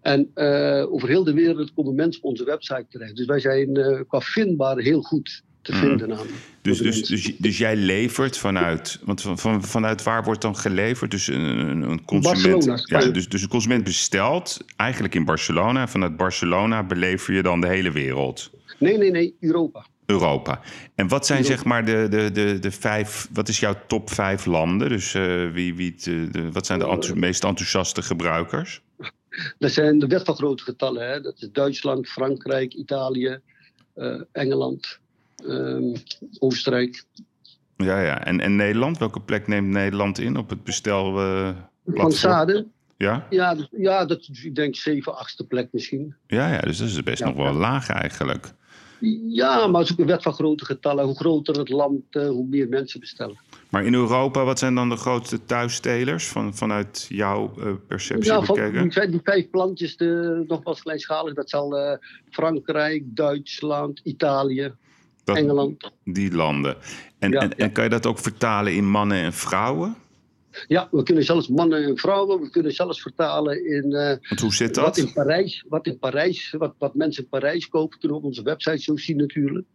[0.00, 3.16] En uh, over heel de wereld komen mensen op onze website terecht.
[3.16, 6.08] Dus wij zijn uh, qua vindbaar heel goed te vinden.
[6.08, 6.16] Mm.
[6.62, 11.10] Dus, dus, dus, dus jij levert vanuit, want van, van, vanuit waar wordt dan geleverd?
[11.10, 15.88] Dus een, een consument, ja, dus, dus een consument bestelt eigenlijk in Barcelona.
[15.88, 18.50] Vanuit Barcelona belever je dan de hele wereld.
[18.78, 19.86] Nee, nee, nee, Europa.
[20.06, 20.60] Europa.
[20.94, 21.56] En wat zijn Europa.
[21.56, 24.88] zeg maar de, de, de, de vijf, wat is jouw top vijf landen?
[24.88, 28.80] Dus uh, wie, wie de, de, wat zijn de enthou meest enthousiaste gebruikers?
[29.58, 31.08] Dat zijn de wet van grote getallen.
[31.08, 31.20] Hè?
[31.20, 33.38] Dat is Duitsland, Frankrijk, Italië,
[33.96, 35.00] uh, Engeland,
[36.38, 37.04] Oostenrijk.
[37.76, 38.24] Ja, ja.
[38.24, 38.98] En, en Nederland?
[38.98, 41.12] Welke plek neemt Nederland in op het bestel?
[41.86, 42.66] Van Sade.
[43.00, 43.26] Ja?
[43.30, 46.14] Ja, dus, ja dat ik denk zeven, achtste plek misschien.
[46.26, 47.58] Ja, ja dus dat is best ja, nog wel ja.
[47.58, 48.52] laag eigenlijk.
[49.28, 51.04] Ja, maar het is ook een wet van grote getallen.
[51.04, 53.38] Hoe groter het land, uh, hoe meer mensen bestellen.
[53.68, 58.40] Maar in Europa, wat zijn dan de grootste thuisstelers van, vanuit jouw uh, perceptie ja,
[58.40, 59.10] bekeken?
[59.10, 61.96] Die, vijf plantjes, de, nogmaals kleinschalig, dat zal uh,
[62.30, 64.72] Frankrijk, Duitsland, Italië,
[65.24, 65.90] dat, Engeland.
[66.04, 66.76] Die landen.
[67.18, 69.96] En, ja, en, en kan je dat ook vertalen in mannen en vrouwen?
[70.66, 73.84] Ja, we kunnen zelfs mannen en vrouwen, we kunnen zelfs vertalen in.
[73.86, 74.84] Uh, Want hoe zit dat?
[74.84, 78.28] Wat in Parijs, wat, in Parijs, wat, wat mensen in Parijs kopen, kunnen we op
[78.28, 79.66] onze website zo zien natuurlijk.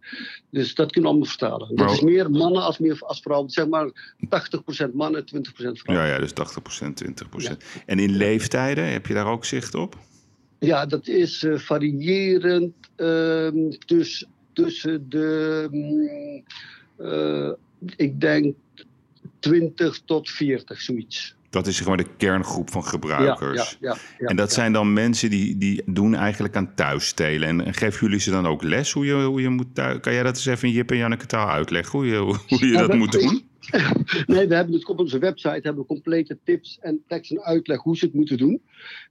[0.50, 1.76] Dus dat kunnen we allemaal vertalen.
[1.76, 3.50] Dat is meer mannen als, meer als vrouwen.
[3.50, 4.16] Zeg maar
[4.90, 6.08] 80% mannen, 20% vrouwen.
[6.08, 6.34] Ja, ja dus 80%,
[6.86, 7.38] 20%.
[7.38, 7.58] Ja.
[7.86, 9.98] En in leeftijden, heb je daar ook zicht op?
[10.60, 13.50] Ja, dat is uh, variërend uh,
[13.86, 15.70] dus, tussen de.
[17.00, 17.52] Uh,
[17.96, 18.56] ik denk
[19.40, 21.36] 20 tot 40, zoiets.
[21.50, 23.78] Dat is zeg maar de kerngroep van gebruikers.
[23.80, 27.48] Ja, ja, ja, en dat zijn dan mensen die, die doen eigenlijk aan thuisstelen.
[27.48, 30.00] En, en geven jullie ze dan ook les hoe je, hoe je moet thuis...
[30.00, 32.00] Kan jij dat eens even in Jip en Janneke taal uitleggen?
[32.00, 33.44] Hoe je, hoe je dat moet doen?
[34.28, 37.82] Nee, we hebben dus op onze website hebben we complete tips en tekst en uitleg
[37.82, 38.62] hoe ze het moeten doen.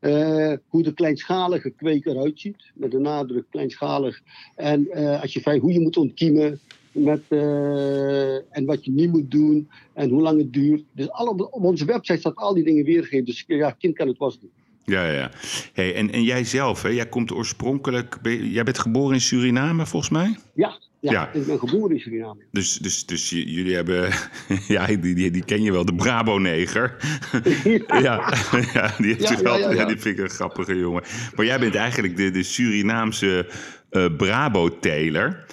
[0.00, 2.72] Uh, hoe de kleinschalige kweek eruit ziet.
[2.74, 4.20] Met de nadruk kleinschalig.
[4.56, 6.60] En uh, als je hoe je moet ontkiemen
[6.92, 10.82] met, uh, en wat je niet moet doen en hoe lang het duurt.
[10.92, 13.24] Dus alle, op onze website staat al die dingen weergegeven.
[13.24, 14.50] Dus ja, kind kan het was doen.
[14.84, 15.30] Ja, ja.
[15.72, 16.88] Hey, en, en jij zelf, hè?
[16.88, 18.18] jij komt oorspronkelijk.
[18.42, 20.36] Jij bent geboren in Suriname, volgens mij?
[20.54, 21.32] Ja, ja, ja.
[21.32, 22.40] ik ben geboren in Suriname.
[22.50, 24.08] Dus, dus, dus jullie hebben.
[24.68, 26.96] Ja, die, die, die ken je wel, de Brabo-neger.
[27.86, 28.00] ja.
[28.00, 28.34] ja,
[28.74, 31.02] ja, die, heeft ja, wel, ja, die vind ik een grappige jongen.
[31.34, 33.50] Maar jij bent eigenlijk de, de Surinaamse
[33.90, 35.44] uh, Brabo-teler.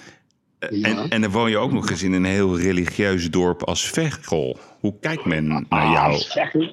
[0.70, 0.88] Ja.
[0.88, 4.58] En, en dan woon je ook nog eens in een heel religieus dorp als Veghel.
[4.82, 6.12] Hoe kijkt men naar jou?
[6.12, 6.20] Ah,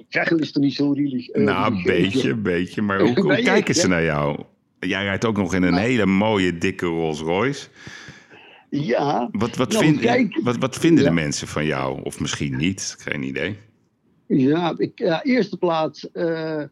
[0.10, 1.44] Veghel is toch niet zo religieus?
[1.44, 2.82] Nou, een beetje, een beetje.
[2.82, 4.44] Maar hoe, hoe kijken ze naar jou?
[4.80, 7.68] Jij rijdt ook nog in een hele mooie, dikke Rolls Royce.
[8.70, 9.30] Ja.
[9.32, 11.10] Wat, wat, nou, vind, kijk, wat, wat vinden ja.
[11.10, 12.02] de mensen van jou?
[12.04, 13.58] Of misschien niet, geen idee.
[14.26, 16.08] Ja, ik, ja eerste plaats.
[16.14, 16.64] Uh,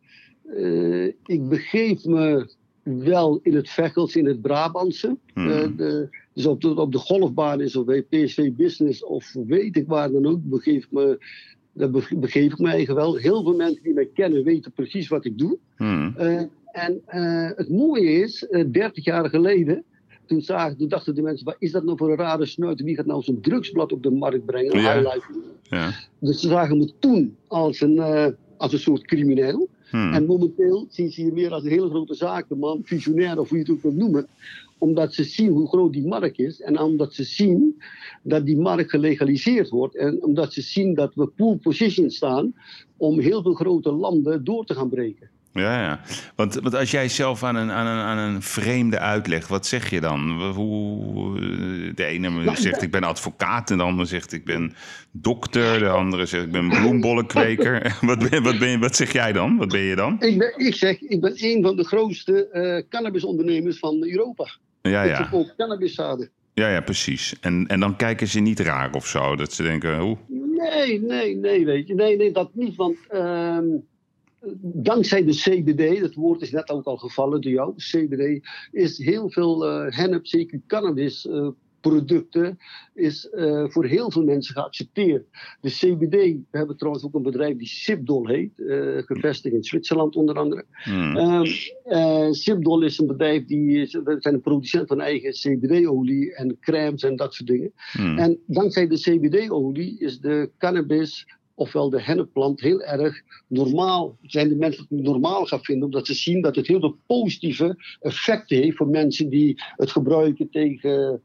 [0.46, 5.18] uh, ik begeef me wel in het Vechels, in het Brabantse.
[5.34, 5.48] Hmm.
[5.48, 9.76] Uh, de, dus op de, op de golfbaan is of bij PSV Business of weet
[9.76, 11.18] ik waar dan ook, begeef me,
[11.74, 13.16] daar begeef ik mij wel.
[13.16, 15.58] Heel veel mensen die mij kennen weten precies wat ik doe.
[15.76, 16.16] Hmm.
[16.20, 19.84] Uh, en uh, het mooie is, uh, 30 jaar geleden,
[20.26, 22.82] toen, zagen, toen dachten de mensen, wat is dat nou voor een rare snuit?
[22.82, 24.82] Wie gaat nou zo'n drugsblad op de markt brengen?
[24.82, 25.20] Ja.
[25.64, 25.92] Ja.
[26.20, 28.00] Dus ze zagen me toen als een,
[28.58, 29.70] als een soort crimineel.
[29.90, 30.14] Hmm.
[30.14, 33.64] En momenteel zien ze je meer als een hele grote zakenman, visionair of hoe je
[33.64, 34.28] het ook wilt noemen
[34.78, 37.82] omdat ze zien hoe groot die markt is en omdat ze zien
[38.24, 42.54] dat die markt gelegaliseerd wordt en omdat ze zien dat we pool position staan
[42.98, 45.30] om heel veel grote landen door te gaan breken.
[45.60, 46.00] Ja, ja.
[46.36, 49.90] Want, want als jij zelf aan een, aan, een, aan een vreemde uitlegt, wat zeg
[49.90, 50.52] je dan?
[50.54, 51.40] Hoe,
[51.96, 54.76] de ene nou, zegt ik ben advocaat, en de andere zegt ik ben
[55.12, 57.76] dokter, de andere zegt ik ben bloembollenkweker.
[58.02, 59.58] wat, ben, wat, ben je, wat zeg jij dan?
[59.58, 60.22] Wat ben je dan?
[60.22, 64.58] Ik, ben, ik zeg, ik ben een van de grootste uh, cannabisondernemers van Europa.
[64.82, 65.26] Ja, ja.
[65.26, 66.30] Ik ook cannabiszaden.
[66.54, 67.36] Ja, ja, precies.
[67.42, 70.18] En, en dan kijken ze niet raar of zo, dat ze denken, hoe?
[70.58, 71.94] Nee, nee, nee, weet je.
[71.94, 72.98] Nee, nee, dat niet, want...
[73.14, 73.58] Uh,
[74.62, 79.30] dankzij de CBD, dat woord is net ook al gevallen door jou, CBD, is heel
[79.30, 81.48] veel uh, hennep, zeker cannabis, uh,
[81.82, 82.58] producten
[82.94, 85.26] is uh, voor heel veel mensen geaccepteerd.
[85.62, 86.16] De CBD,
[86.52, 90.66] we hebben trouwens ook een bedrijf die Sipdol heet, uh, gevestigd in Zwitserland onder andere.
[90.88, 91.46] Um,
[91.86, 96.58] uh, Sipdol is een bedrijf die is, we zijn een producent van eigen CBD-olie en
[96.60, 97.72] crèmes en dat soort dingen.
[97.92, 98.18] Hmm.
[98.18, 101.26] En dankzij de CBD-olie is de cannabis
[101.58, 106.14] ofwel de hennepplant heel erg normaal, zijn de mensen het normaal gaan vinden, omdat ze
[106.14, 111.22] zien dat het heel veel positieve effecten heeft voor mensen die het gebruiken tegen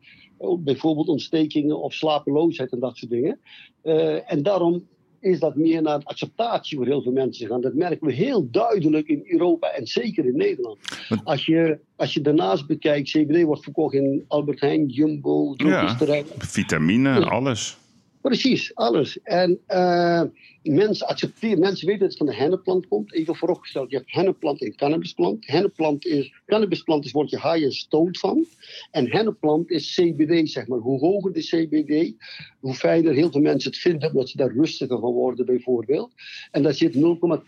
[0.58, 3.40] bijvoorbeeld ontstekingen of slapeloosheid en dat soort dingen.
[3.84, 4.86] Uh, en daarom
[5.20, 7.60] is dat meer naar acceptatie voor heel veel mensen gaan.
[7.60, 10.78] Dat merken we heel duidelijk in Europa en zeker in Nederland.
[11.24, 15.96] Als je, als je daarnaast bekijkt, CBD wordt verkocht in Albert Heijn, Jumbo, ja,
[16.38, 17.80] vitamine, alles.
[18.22, 19.20] Precies, alles.
[19.22, 20.22] En uh,
[20.62, 23.12] mensen accepteren, mensen weten dat het van de hennepplant komt.
[23.12, 25.46] Even vooropgesteld, je hebt hennepplant en cannabisplant.
[25.46, 28.44] Hennepplant is, cannabisplant is, word je high en stoned van.
[28.90, 30.78] En hennepplant is CBD, zeg maar.
[30.78, 32.14] Hoe hoger de CBD,
[32.60, 36.10] hoe fijner heel veel mensen het vinden, dat ze daar rustiger van worden, bijvoorbeeld.
[36.50, 37.44] En daar zit 0,2 of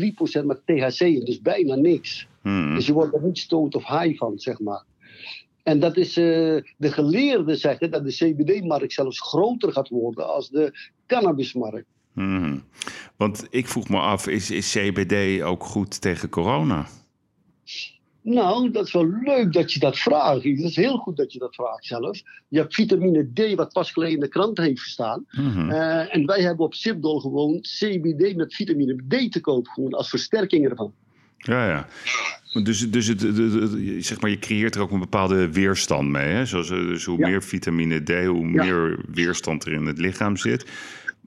[0.00, 2.26] 0,3 procent met THC in, dus bijna niks.
[2.40, 2.74] Hmm.
[2.74, 4.84] Dus je wordt er niet stoned of high van, zeg maar.
[5.62, 6.24] En dat is, uh,
[6.76, 10.72] de geleerden zeggen dat de CBD-markt zelfs groter gaat worden als de
[11.06, 11.86] cannabismarkt.
[12.12, 12.62] Hmm.
[13.16, 16.86] Want ik vroeg me af, is, is CBD ook goed tegen corona?
[18.22, 20.44] Nou, dat is wel leuk dat je dat vraagt.
[20.44, 22.24] Het is heel goed dat je dat vraagt zelfs.
[22.48, 25.26] Je hebt vitamine D, wat pas geleden in de krant heeft gestaan.
[25.30, 29.92] Mm uh, en wij hebben op Zipdol gewoon CBD met vitamine D te koop, gewoon
[29.92, 30.94] als versterking ervan.
[31.42, 31.86] Ja, ja.
[32.62, 33.20] Dus, dus het,
[34.04, 36.28] zeg maar, je creëert er ook een bepaalde weerstand mee.
[36.28, 36.46] Hè?
[36.46, 40.66] Zoals, eh, dus hoe meer vitamine D, hoe meer weerstand er in het lichaam zit.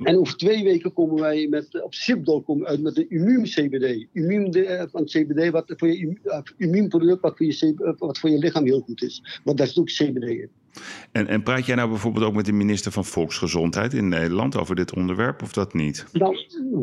[0.03, 4.05] En over twee weken komen wij met, op komen uit met de immuun-CBD.
[4.13, 6.17] Immuun eh, van CBD, wat voor je
[6.57, 9.39] immuunproduct wat voor je, wat voor je lichaam heel goed is.
[9.43, 10.49] Want daar zit ook CBD in.
[11.11, 14.75] En, en praat jij nou bijvoorbeeld ook met de minister van Volksgezondheid in Nederland over
[14.75, 16.05] dit onderwerp, of dat niet?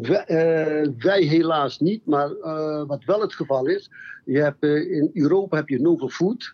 [0.03, 3.91] Wij, uh, wij helaas niet, maar uh, wat wel het geval is,
[4.25, 6.53] je hebt, uh, in Europa heb je novel food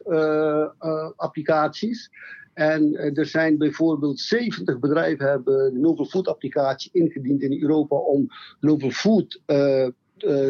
[1.17, 2.11] applicaties.
[2.55, 8.29] En er zijn bijvoorbeeld 70 bedrijven hebben de novel food applicatie ingediend in Europa om
[8.61, 9.41] novel food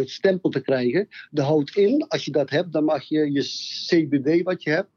[0.04, 1.08] stempel te krijgen.
[1.30, 3.42] Dat houdt in, als je dat hebt, dan mag je je
[3.86, 4.88] CBD wat je hebt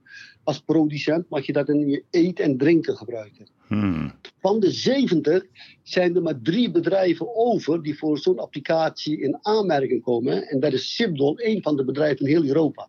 [0.43, 3.47] als producent mag je dat in je eten en drinken gebruiken.
[3.67, 4.11] Hmm.
[4.39, 5.45] Van de 70
[5.83, 10.47] zijn er maar drie bedrijven over die voor zo'n applicatie in aanmerking komen.
[10.47, 12.87] En dat is Sipdol, een van de bedrijven in heel Europa.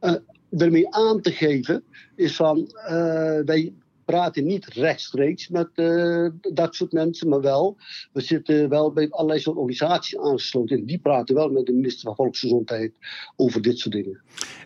[0.00, 0.14] Uh,
[0.50, 3.72] daarmee aan te geven is van uh, wij
[4.06, 7.76] praten niet rechtstreeks met uh, dat soort mensen, maar wel,
[8.12, 10.78] we zitten wel bij allerlei soort organisaties aangesloten.
[10.78, 12.92] En die praten wel met de minister van Volksgezondheid
[13.36, 14.20] over dit soort dingen.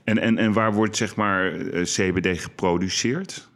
[0.05, 3.50] En, en, en waar wordt zeg maar eh, CBD geproduceerd?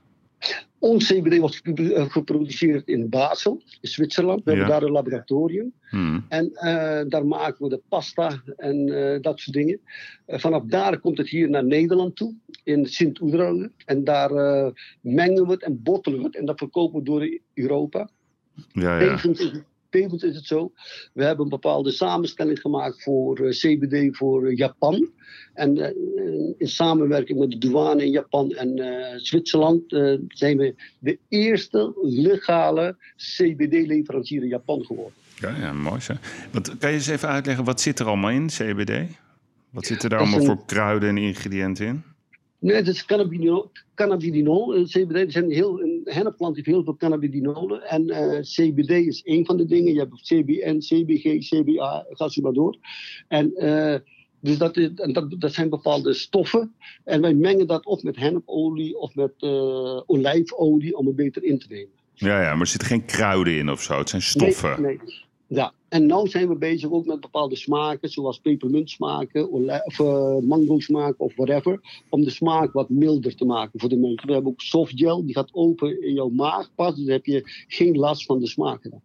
[0.79, 4.45] Ons CBD wordt eh, geproduceerd in Basel, in Zwitserland.
[4.45, 5.73] We hebben daar een laboratorium.
[5.89, 6.25] Hmm.
[6.29, 9.81] En uh, daar maken we de pasta en uh, dat soort dingen.
[10.27, 13.71] Uh, vanaf daar komt het hier naar Nederland toe, in Sint-Oederode.
[13.85, 14.31] En daar
[15.01, 16.37] mengen we het en bottelen we het.
[16.37, 18.09] En dat verkopen we door Europa.
[18.73, 19.19] Ja, ja.
[19.95, 20.73] Tevens is het zo,
[21.13, 25.09] we hebben een bepaalde samenstelling gemaakt voor uh, CBD voor uh, Japan.
[25.53, 25.87] En uh,
[26.59, 28.81] in samenwerking met de douane in Japan en
[29.21, 29.83] Zwitserland
[30.29, 35.15] zijn we de eerste legale CBD-leverancier in Japan geworden.
[35.41, 36.13] Ja, ja mooi zo.
[36.51, 38.93] Wat, kan je eens even uitleggen, wat zit er allemaal in, CBD?
[39.71, 42.03] Wat zit er daar allemaal voor kruiden en ingrediënten in?
[42.59, 43.71] Nee, het is cannabinol.
[43.95, 44.85] cannabidinol.
[44.85, 47.83] CBD, zijn heel, een hennepplant heeft heel veel cannabidinolen.
[47.83, 49.95] En uh, CBD is één van de dingen.
[49.95, 52.77] Je hebt CBN, CBG, CBA, ga zo maar door.
[53.29, 53.97] En, uh,
[54.41, 56.75] dus dat, is, dat, dat zijn bepaalde stoffen.
[57.05, 59.51] En wij mengen dat of met hennepolie of met uh,
[60.07, 61.93] olijfolie om het beter in te nemen.
[62.15, 63.99] Ja, ja, maar er zitten geen kruiden in of zo.
[63.99, 64.83] Het zijn stoffen.
[64.83, 65.23] Nee, nee.
[65.47, 70.79] Ja, en nu zijn we bezig ook met bepaalde smaken, zoals pepermuntsmaken, of uh, mango
[70.79, 74.27] smaken of whatever, om de smaak wat milder te maken voor de mensen.
[74.27, 77.97] We hebben ook softgel, die gaat open in jouw maag pas, dus heb je geen
[77.97, 79.03] last van de smaken.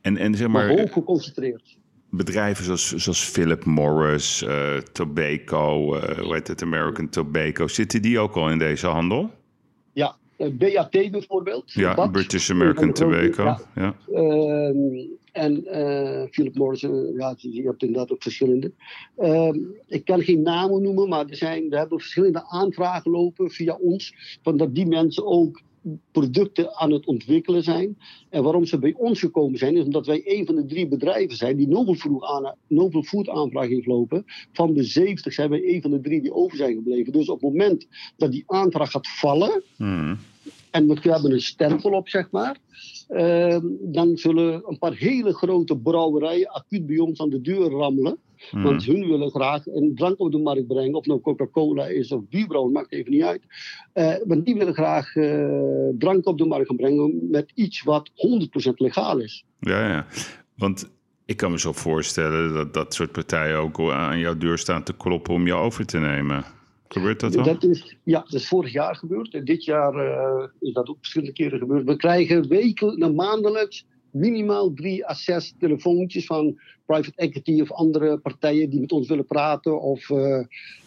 [0.00, 1.76] En, en zeg maar, maar hoog geconcentreerd.
[2.10, 8.18] bedrijven zoals, zoals Philip Morris, uh, Tobacco, uh, hoe heet het, American Tobacco, zitten die
[8.18, 9.30] ook al in deze handel?
[9.92, 11.72] Ja, BAT bijvoorbeeld.
[11.72, 13.44] Ja, British American Tobacco.
[13.44, 13.60] Ja.
[13.74, 13.94] ja.
[15.36, 15.62] En
[16.30, 16.80] Philip Morris,
[17.16, 18.72] ja, je hebt inderdaad ook verschillende.
[19.16, 23.78] Ehm, ik kan geen namen noemen, maar er zijn, we hebben verschillende aanvragen lopen via
[23.80, 24.14] ons.
[24.42, 25.62] Van dat die mensen ook
[26.10, 27.98] producten aan het ontwikkelen zijn.
[28.30, 31.36] En waarom ze bij ons gekomen zijn, is omdat wij een van de drie bedrijven
[31.36, 31.68] zijn die
[32.68, 34.24] Novel Food aanvraag heeft lopen.
[34.52, 37.12] Van de 70 zijn wij een van de drie die over zijn gebleven.
[37.12, 40.18] Dus op het moment dat die aanvraag gaat vallen, hmm.
[40.76, 42.56] En we hebben een stempel op, zeg maar.
[43.08, 48.18] Uh, dan zullen een paar hele grote brouwerijen acuut bij ons aan de deur rammelen.
[48.50, 48.62] Mhm.
[48.62, 50.94] Want hun willen graag een drank op de markt brengen.
[50.94, 53.42] Of nou Coca-Cola is of bierbrouwen, maakt even niet uit.
[53.94, 58.10] Uh, want die willen graag uh, drank op de markt gaan brengen met iets wat
[58.10, 58.12] 100%
[58.74, 59.44] legaal is.
[59.60, 60.06] Ja, ja.
[60.56, 60.90] Want
[61.24, 64.96] ik kan me zo voorstellen dat dat soort partijen ook aan jouw deur staan te
[64.96, 66.44] kloppen om je over te nemen.
[66.88, 67.44] Gebeurt dat dan?
[67.44, 69.34] Dat is, ja, dat is vorig jaar gebeurd.
[69.34, 71.84] En dit jaar uh, is dat ook verschillende keren gebeurd.
[71.84, 78.70] We krijgen wekelijks, maandelijks minimaal drie à zes telefoontjes van private equity of andere partijen
[78.70, 80.44] die met ons willen praten of, uh,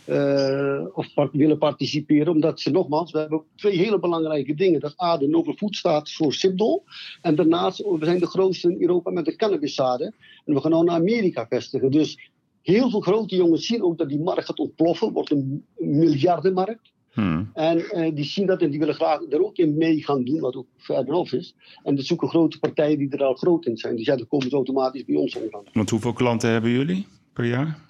[0.09, 2.33] uh, of willen participeren.
[2.33, 4.79] Omdat ze nogmaals, we hebben twee hele belangrijke dingen.
[4.79, 6.83] Dat A, de Novel Food staat voor Sipdol.
[7.21, 10.13] En daarnaast, we zijn de grootste in Europa met de cannabiszaden.
[10.45, 11.91] En we gaan nou naar Amerika vestigen.
[11.91, 12.29] Dus
[12.61, 15.13] heel veel grote jongens zien ook dat die markt gaat ontploffen.
[15.13, 16.91] Wordt een miljardenmarkt.
[17.11, 17.49] Hmm.
[17.53, 20.39] En uh, die zien dat en die willen graag er ook in mee gaan doen,
[20.39, 21.55] wat ook verderop is.
[21.83, 23.95] En dat zoeken grote partijen die er al groot in zijn.
[23.95, 25.63] Die zeggen, dan komen ze automatisch bij ons omgaan.
[25.73, 27.87] Want hoeveel klanten hebben jullie per jaar?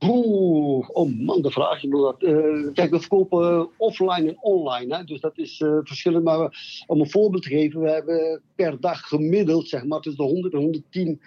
[0.00, 2.22] Oeh, oh man, de vraag je me dat.
[2.22, 4.96] Uh, kijk, we verkopen offline en online.
[4.96, 6.24] Hè, dus dat is uh, verschillend.
[6.24, 10.32] Maar om een voorbeeld te geven, we hebben per dag gemiddeld, zeg maar, tussen de
[10.32, 11.20] 100 en 110.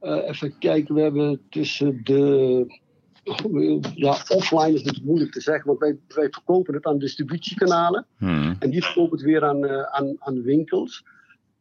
[0.00, 2.66] Even kijken, we hebben tussen de
[3.94, 8.06] ja, offline is het moeilijk te zeggen, want wij, wij verkopen het aan distributiekanalen.
[8.16, 8.56] Hmm.
[8.58, 11.04] En die verkopen het weer aan, uh, aan, aan winkels.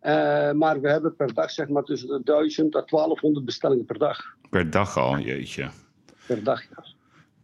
[0.04, 3.98] Uh, maar we hebben per dag zeg maar tussen de 1000 à 1200 bestellingen per
[3.98, 4.36] dag.
[4.50, 5.70] Per dag al, jeetje.
[6.28, 6.62] Per dag,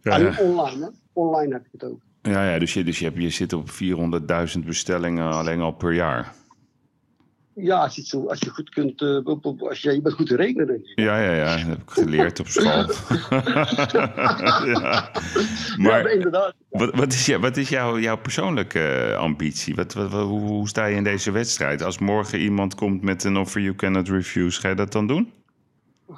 [0.01, 0.17] ja.
[0.17, 0.35] ja.
[0.39, 0.89] online, hè?
[1.13, 1.99] Online heb ik het ook.
[2.21, 5.93] Ja, ja dus, je, dus je, hebt, je zit op 400.000 bestellingen alleen al per
[5.93, 6.33] jaar.
[7.55, 9.25] Ja, als je, het zo, als je goed kunt, uh,
[9.57, 10.99] als je, je bent goed te rekenen, denk ik.
[10.99, 12.65] Ja, ja, ja, dat heb ik geleerd op school.
[14.71, 15.11] ja.
[15.77, 16.53] Maar ja, inderdaad.
[16.69, 19.75] Wat, wat, is, wat is jouw, jouw persoonlijke uh, ambitie?
[19.75, 21.83] Wat, wat, hoe, hoe, sta je in deze wedstrijd?
[21.83, 25.31] Als morgen iemand komt met een offer you cannot refuse, ga je dat dan doen?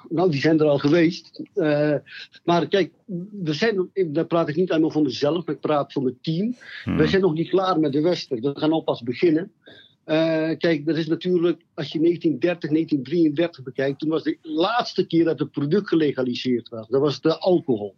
[0.10, 1.41] Nou, die zijn er al geweest.
[1.56, 1.95] Uh,
[2.43, 2.91] maar kijk,
[3.43, 6.56] we zijn, daar praat ik niet alleen van mezelf, maar ik praat voor mijn team.
[6.84, 6.97] Hmm.
[6.97, 8.43] We zijn nog niet klaar met de wedstrijd.
[8.43, 9.52] We gaan al pas beginnen.
[10.07, 15.23] Uh, kijk, dat is natuurlijk, als je 1930, 1933 bekijkt, toen was de laatste keer
[15.23, 16.87] dat het product gelegaliseerd was.
[16.87, 17.95] Dat was de alcohol.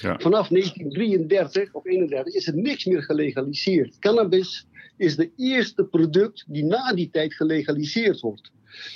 [0.00, 0.18] Ja.
[0.18, 3.98] Vanaf 1933 of 31 is er niks meer gelegaliseerd.
[3.98, 4.66] Cannabis
[4.96, 8.50] is de eerste product die na die tijd gelegaliseerd wordt.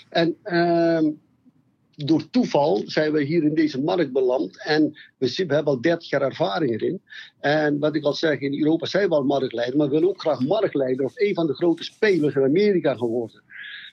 [0.09, 1.13] En uh,
[2.05, 4.65] door toeval zijn we hier in deze markt beland.
[4.65, 7.01] En we, hebben al 30 jaar ervaring erin.
[7.41, 9.77] En wat ik al zeg, in Europa zijn we al marktleider.
[9.77, 13.43] Maar we willen ook graag marktleider of een van de grote spelers in Amerika geworden.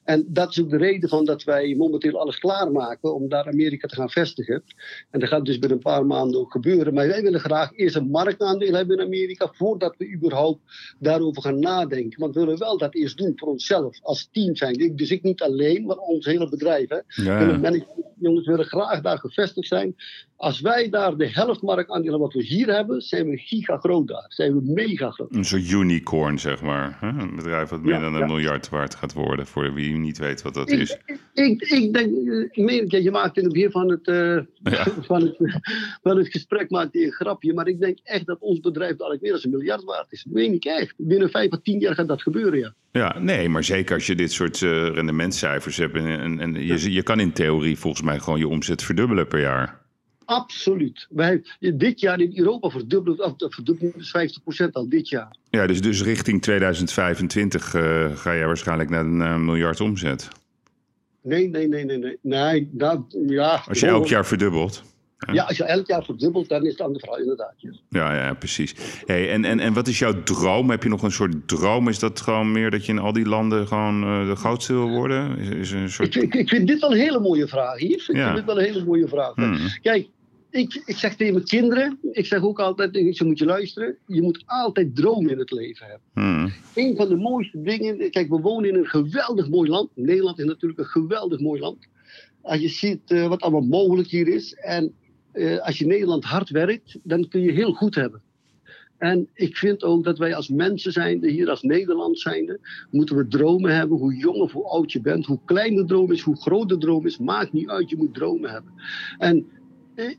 [0.10, 3.88] En dat is ook de reden van dat wij momenteel alles klaarmaken om daar Amerika
[3.88, 4.63] te gaan vestigen.
[5.12, 6.93] En dat gaat dus binnen een paar maanden ook gebeuren.
[6.93, 10.60] Maar wij willen graag eerst een marktaandeel hebben in Amerika voordat we überhaupt
[11.00, 12.19] daarover gaan nadenken.
[12.19, 14.95] Want we willen wel dat eerst doen voor onszelf als team zijn.
[14.95, 16.89] Dus ik niet alleen, maar ons hele bedrijf.
[16.89, 17.24] Hè.
[17.24, 17.72] Ja.
[18.19, 19.95] Jongens willen graag daar gevestigd zijn.
[20.39, 24.25] Als wij daar de helft marktaandelen wat we hier hebben, zijn we giga groot daar.
[24.28, 25.36] Zijn we mega groot.
[25.36, 26.97] Een soort unicorn, zeg maar.
[27.02, 30.54] Een bedrijf wat meer dan een miljard waard gaat worden, voor wie niet weet wat
[30.54, 30.97] dat is.
[31.34, 32.12] Ik, ik denk,
[32.54, 34.39] ik je maakt in het begin van het, uh,
[35.10, 35.62] van het,
[36.04, 39.32] van het gesprek maakt een grapje, maar ik denk echt dat ons bedrijf dadelijk meer
[39.32, 40.23] dan een miljard waard is.
[40.23, 40.93] Dat meen ik echt.
[40.97, 42.73] Binnen vijf à tien jaar gaat dat gebeuren, ja.
[42.91, 47.04] Ja, nee, maar zeker als je dit soort uh, rendementscijfers hebt en, en, je, je
[47.04, 49.79] kan in theorie volgens mij gewoon je omzet verdubbelen per jaar.
[50.30, 51.08] Absoluut.
[51.10, 53.94] Wij, dit jaar in Europa verdubbelt, of verdubbelt
[54.68, 55.36] 50% al dit jaar.
[55.50, 60.28] Ja, dus, dus richting 2025 uh, eh, ga jij waarschijnlijk naar een uh, miljard omzet.
[61.22, 61.98] Nee, nee, nee, nee.
[61.98, 62.18] nee.
[62.22, 64.84] nee dat, ja, Als je elk jaar verdubbelt.
[65.32, 67.53] Ja, als je elk jaar verdubbelt, dan is het aan de vrouw inderdaad.
[67.89, 68.76] Ja, ja, precies.
[69.06, 70.70] Hey, en, en, en wat is jouw droom?
[70.70, 71.88] Heb je nog een soort droom?
[71.88, 74.89] Is dat gewoon meer dat je in al die landen gewoon uh, de grootste wil
[74.89, 75.38] worden?
[75.38, 76.16] Is, is een soort...
[76.16, 77.95] ik, ik, ik, vind dit wel een hele mooie vraag, hier.
[77.95, 79.36] Ik vind dit wel een hele mooie vraag.
[79.36, 79.58] Hmm.
[79.82, 80.08] Kijk,
[80.50, 84.22] ik, ik zeg tegen mijn kinderen, ik zeg ook altijd, ze moet je luisteren, je
[84.22, 86.08] moet altijd dromen in het leven hebben.
[86.14, 86.54] Hmm.
[86.76, 90.45] Een van de mooiste dingen, kijk we wonen in een geweldig mooi land, Nederland is
[90.45, 91.88] natuurlijk een geweldig mooi land.
[92.41, 94.54] Als je ziet uh, wat allemaal mogelijk hier is.
[94.54, 94.93] En
[95.34, 98.22] uh, als je Nederland hard werkt, dan kun je heel goed hebben.
[98.97, 102.60] En ik vind ook dat wij als mensen zijnde, hier als Nederland zijnde,
[102.91, 103.97] moeten we dromen hebben.
[103.97, 106.78] Hoe jong of hoe oud je bent, hoe klein de droom is, hoe groot de
[106.78, 107.89] droom is, maakt niet uit.
[107.89, 108.74] Je moet dromen hebben.
[109.18, 109.47] En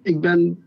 [0.02, 0.64] ik ben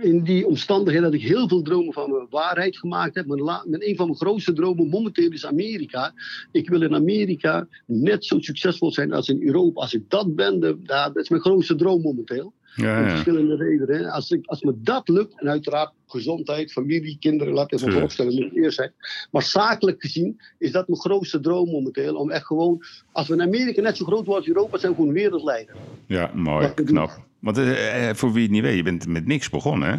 [0.00, 3.26] in die omstandigheden dat ik heel veel dromen van mijn waarheid gemaakt heb.
[3.26, 6.12] Mijn, mijn, een van mijn grootste dromen momenteel is Amerika.
[6.52, 9.80] Ik wil in Amerika net zo succesvol zijn als in Europa.
[9.80, 12.52] Als ik dat ben, dat is mijn grootste droom momenteel.
[12.74, 13.10] Ja, ja.
[13.10, 14.10] verschillende redenen.
[14.10, 18.34] Als, ik, als me dat lukt, en uiteraard gezondheid, familie, kinderen, laat ik even voorstellen,
[18.34, 18.92] moet eerst zijn.
[19.30, 22.14] Maar zakelijk gezien is dat mijn grootste droom momenteel.
[22.14, 24.98] Om echt gewoon, als we in Amerika net zo groot worden als Europa, zijn we
[24.98, 25.74] gewoon wereldleider.
[26.06, 27.26] Ja, mooi, knap.
[27.38, 29.98] Want uh, voor wie het niet weet, je bent met niks begonnen, hè?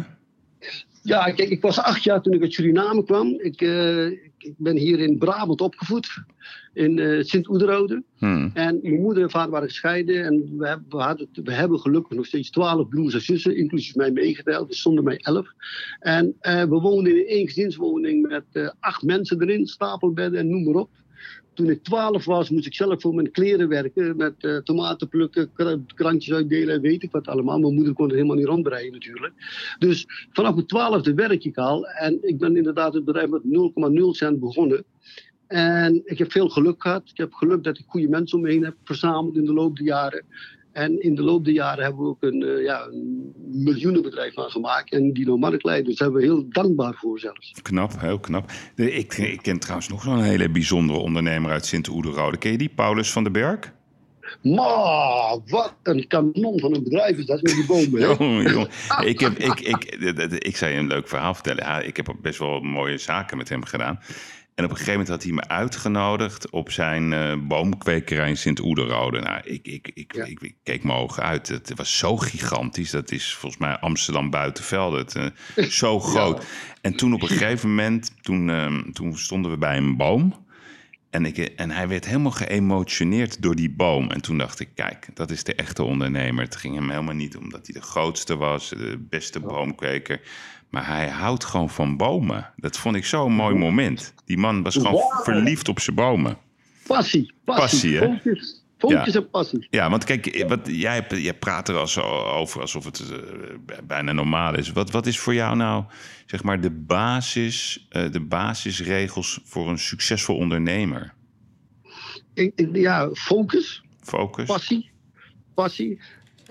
[1.02, 3.40] Ja, kijk, ik was acht jaar toen ik uit Suriname kwam.
[3.40, 4.06] Ik, uh,
[4.38, 6.24] ik ben hier in Brabant opgevoed,
[6.74, 8.02] in uh, Sint-Oederode.
[8.18, 8.50] Hmm.
[8.54, 10.24] En mijn moeder en vader waren gescheiden.
[10.24, 13.94] En we, hebben, we, hadden, we hebben gelukkig nog steeds twaalf broers en zussen, inclusief
[13.94, 14.68] mij meegeteld.
[14.68, 15.48] Dus zonder mij elf.
[16.00, 20.74] En uh, we woonden in een eengezinswoning met acht mensen erin, stapelbedden en noem maar
[20.74, 20.90] op
[21.54, 24.16] toen ik 12 was, moest ik zelf voor mijn kleren werken.
[24.16, 25.50] Met uh, tomaten plukken,
[25.94, 27.58] krantjes uitdelen, weet ik wat allemaal.
[27.58, 29.32] Mijn moeder kon er helemaal niet rondbreien natuurlijk.
[29.78, 31.86] Dus vanaf mijn twaalfde werk ik al.
[31.86, 33.48] En ik ben inderdaad het bedrijf met 0,0
[34.10, 34.84] cent begonnen.
[35.46, 37.08] En ik heb veel geluk gehad.
[37.10, 39.76] Ik heb geluk dat ik goede mensen om me heen heb verzameld in de loop
[39.76, 40.24] der jaren.
[40.72, 44.50] En in de loop der jaren hebben we ook een, uh, ja, een miljoenenbedrijf van
[44.50, 44.92] gemaakt.
[44.92, 47.52] En Dino Marktleider, daar zijn we heel dankbaar voor zelfs.
[47.62, 48.50] Knap, heel knap.
[48.74, 52.36] Ik, ik ken trouwens nog zo'n hele bijzondere ondernemer uit Sint-Oederode.
[52.36, 53.72] Ken je die, Paulus van den Berg?
[54.42, 58.00] Maar wat een kanon van een bedrijf is dat met die bomen.
[58.52, 58.68] Jong,
[59.04, 59.84] ik, heb, ik, ik,
[60.38, 61.86] ik, zou je een leuk verhaal vertellen.
[61.86, 64.00] ik heb best wel mooie zaken met hem gedaan.
[64.60, 69.20] En op een gegeven moment had hij me uitgenodigd op zijn uh, boomkwekerij in Sint-Oederode.
[69.20, 71.48] Nou, ik, ik, ik, ik, keek mijn ogen uit.
[71.48, 72.90] Het was zo gigantisch.
[72.90, 75.32] Dat is volgens mij Amsterdam buitenvelden.
[75.56, 76.44] Uh, zo groot.
[76.80, 80.46] En toen op een gegeven moment, toen, uh, toen stonden we bij een boom.
[81.10, 84.10] En, ik, en hij werd helemaal geëmotioneerd door die boom.
[84.10, 86.44] En toen dacht ik, kijk, dat is de echte ondernemer.
[86.44, 90.20] Het ging hem helemaal niet omdat hij de grootste was, de beste boomkweker.
[90.70, 92.50] Maar hij houdt gewoon van bomen.
[92.56, 94.14] Dat vond ik zo'n mooi moment.
[94.24, 96.36] Die man was gewoon verliefd op zijn bomen.
[96.86, 97.32] Passie.
[97.44, 98.34] Passie, passie hè?
[98.80, 99.20] Focus, ja.
[99.20, 99.66] en passie.
[99.70, 103.18] Ja, want kijk, wat, jij, jij praat er als, over alsof het uh,
[103.84, 104.72] bijna normaal is.
[104.72, 105.84] Wat, wat is voor jou nou,
[106.26, 111.14] zeg maar, de, basis, uh, de basisregels voor een succesvol ondernemer?
[112.34, 113.82] Ik, ja, focus.
[114.00, 114.46] Focus.
[114.46, 114.90] Passie.
[115.54, 116.00] Passie.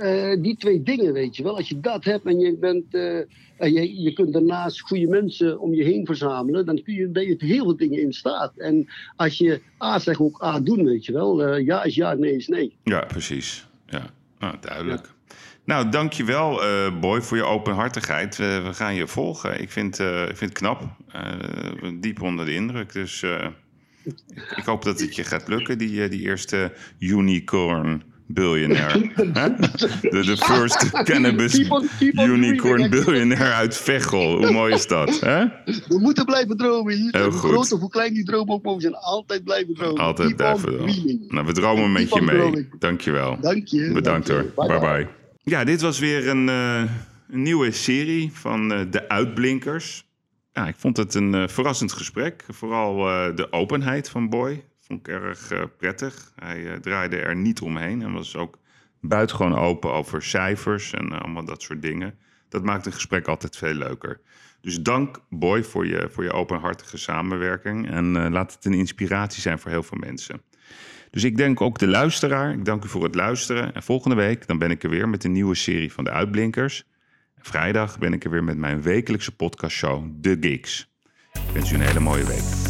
[0.01, 1.57] Uh, die twee dingen, weet je wel.
[1.57, 2.93] Als je dat hebt en je, bent,
[3.59, 7.27] en je, je kunt daarnaast goede mensen om je heen verzamelen, dan kun je, ben
[7.27, 8.57] je heel veel dingen in staat.
[8.57, 11.47] En als je A zegt, ook A doen, weet je wel.
[11.47, 12.75] Uh, ja is ja, nee is nee.
[12.83, 13.67] Ja, precies.
[13.85, 15.05] Ja, nou, duidelijk.
[15.05, 15.35] Ja.
[15.63, 18.37] Nou, dankjewel uh, Boy voor je openhartigheid.
[18.37, 19.61] We gaan je volgen.
[19.61, 20.83] Ik vind, ik vind het knap.
[21.99, 22.93] diep onder de indruk.
[22.93, 28.03] Dus ik, ik, hoop dat het je gaat lukken, die, die eerste unicorn
[28.33, 28.99] billionaire.
[30.01, 31.69] de, de first cannabis
[31.99, 34.37] unicorn billionaire uit Veghel.
[34.37, 35.19] Hoe mooi is dat?
[35.19, 35.45] Hè?
[35.65, 37.23] We moeten blijven dromen hier.
[37.23, 38.95] hoe groot of hoe klein die droom ook mogen zijn.
[38.95, 40.01] Altijd blijven dromen.
[40.01, 41.25] Altijd blijven dromen.
[41.27, 42.69] Nou, we dromen met je mee.
[42.79, 43.37] Dankjewel.
[43.41, 43.91] Dank je.
[43.93, 44.45] Bedankt hoor.
[44.55, 45.07] Bye bye.
[45.43, 46.81] Ja, dit was weer een, uh,
[47.29, 50.07] een nieuwe serie van uh, De Uitblinkers.
[50.53, 52.45] Ja, ik vond het een uh, verrassend gesprek.
[52.47, 52.95] Vooral
[53.35, 56.31] de openheid van Boy ik erg uh, prettig.
[56.35, 58.57] Hij uh, draaide er niet omheen en was ook
[59.01, 62.17] buitengewoon open over cijfers en uh, allemaal dat soort dingen.
[62.49, 64.21] Dat maakt een gesprek altijd veel leuker.
[64.61, 69.59] Dus dank Boy voor je, voor je openhartige samenwerking en laat het een inspiratie zijn
[69.59, 70.41] voor heel veel mensen.
[71.11, 72.53] Dus ik denk ook de luisteraar.
[72.53, 73.73] Ik dank u voor het luisteren.
[73.73, 76.83] En volgende week dan ben ik er weer met een nieuwe serie van de Uitblinkers.
[77.37, 80.93] Vrijdag ben ik er weer met mijn wekelijkse podcastshow The Gigs.
[81.33, 82.68] Ik wens u een hele mooie week.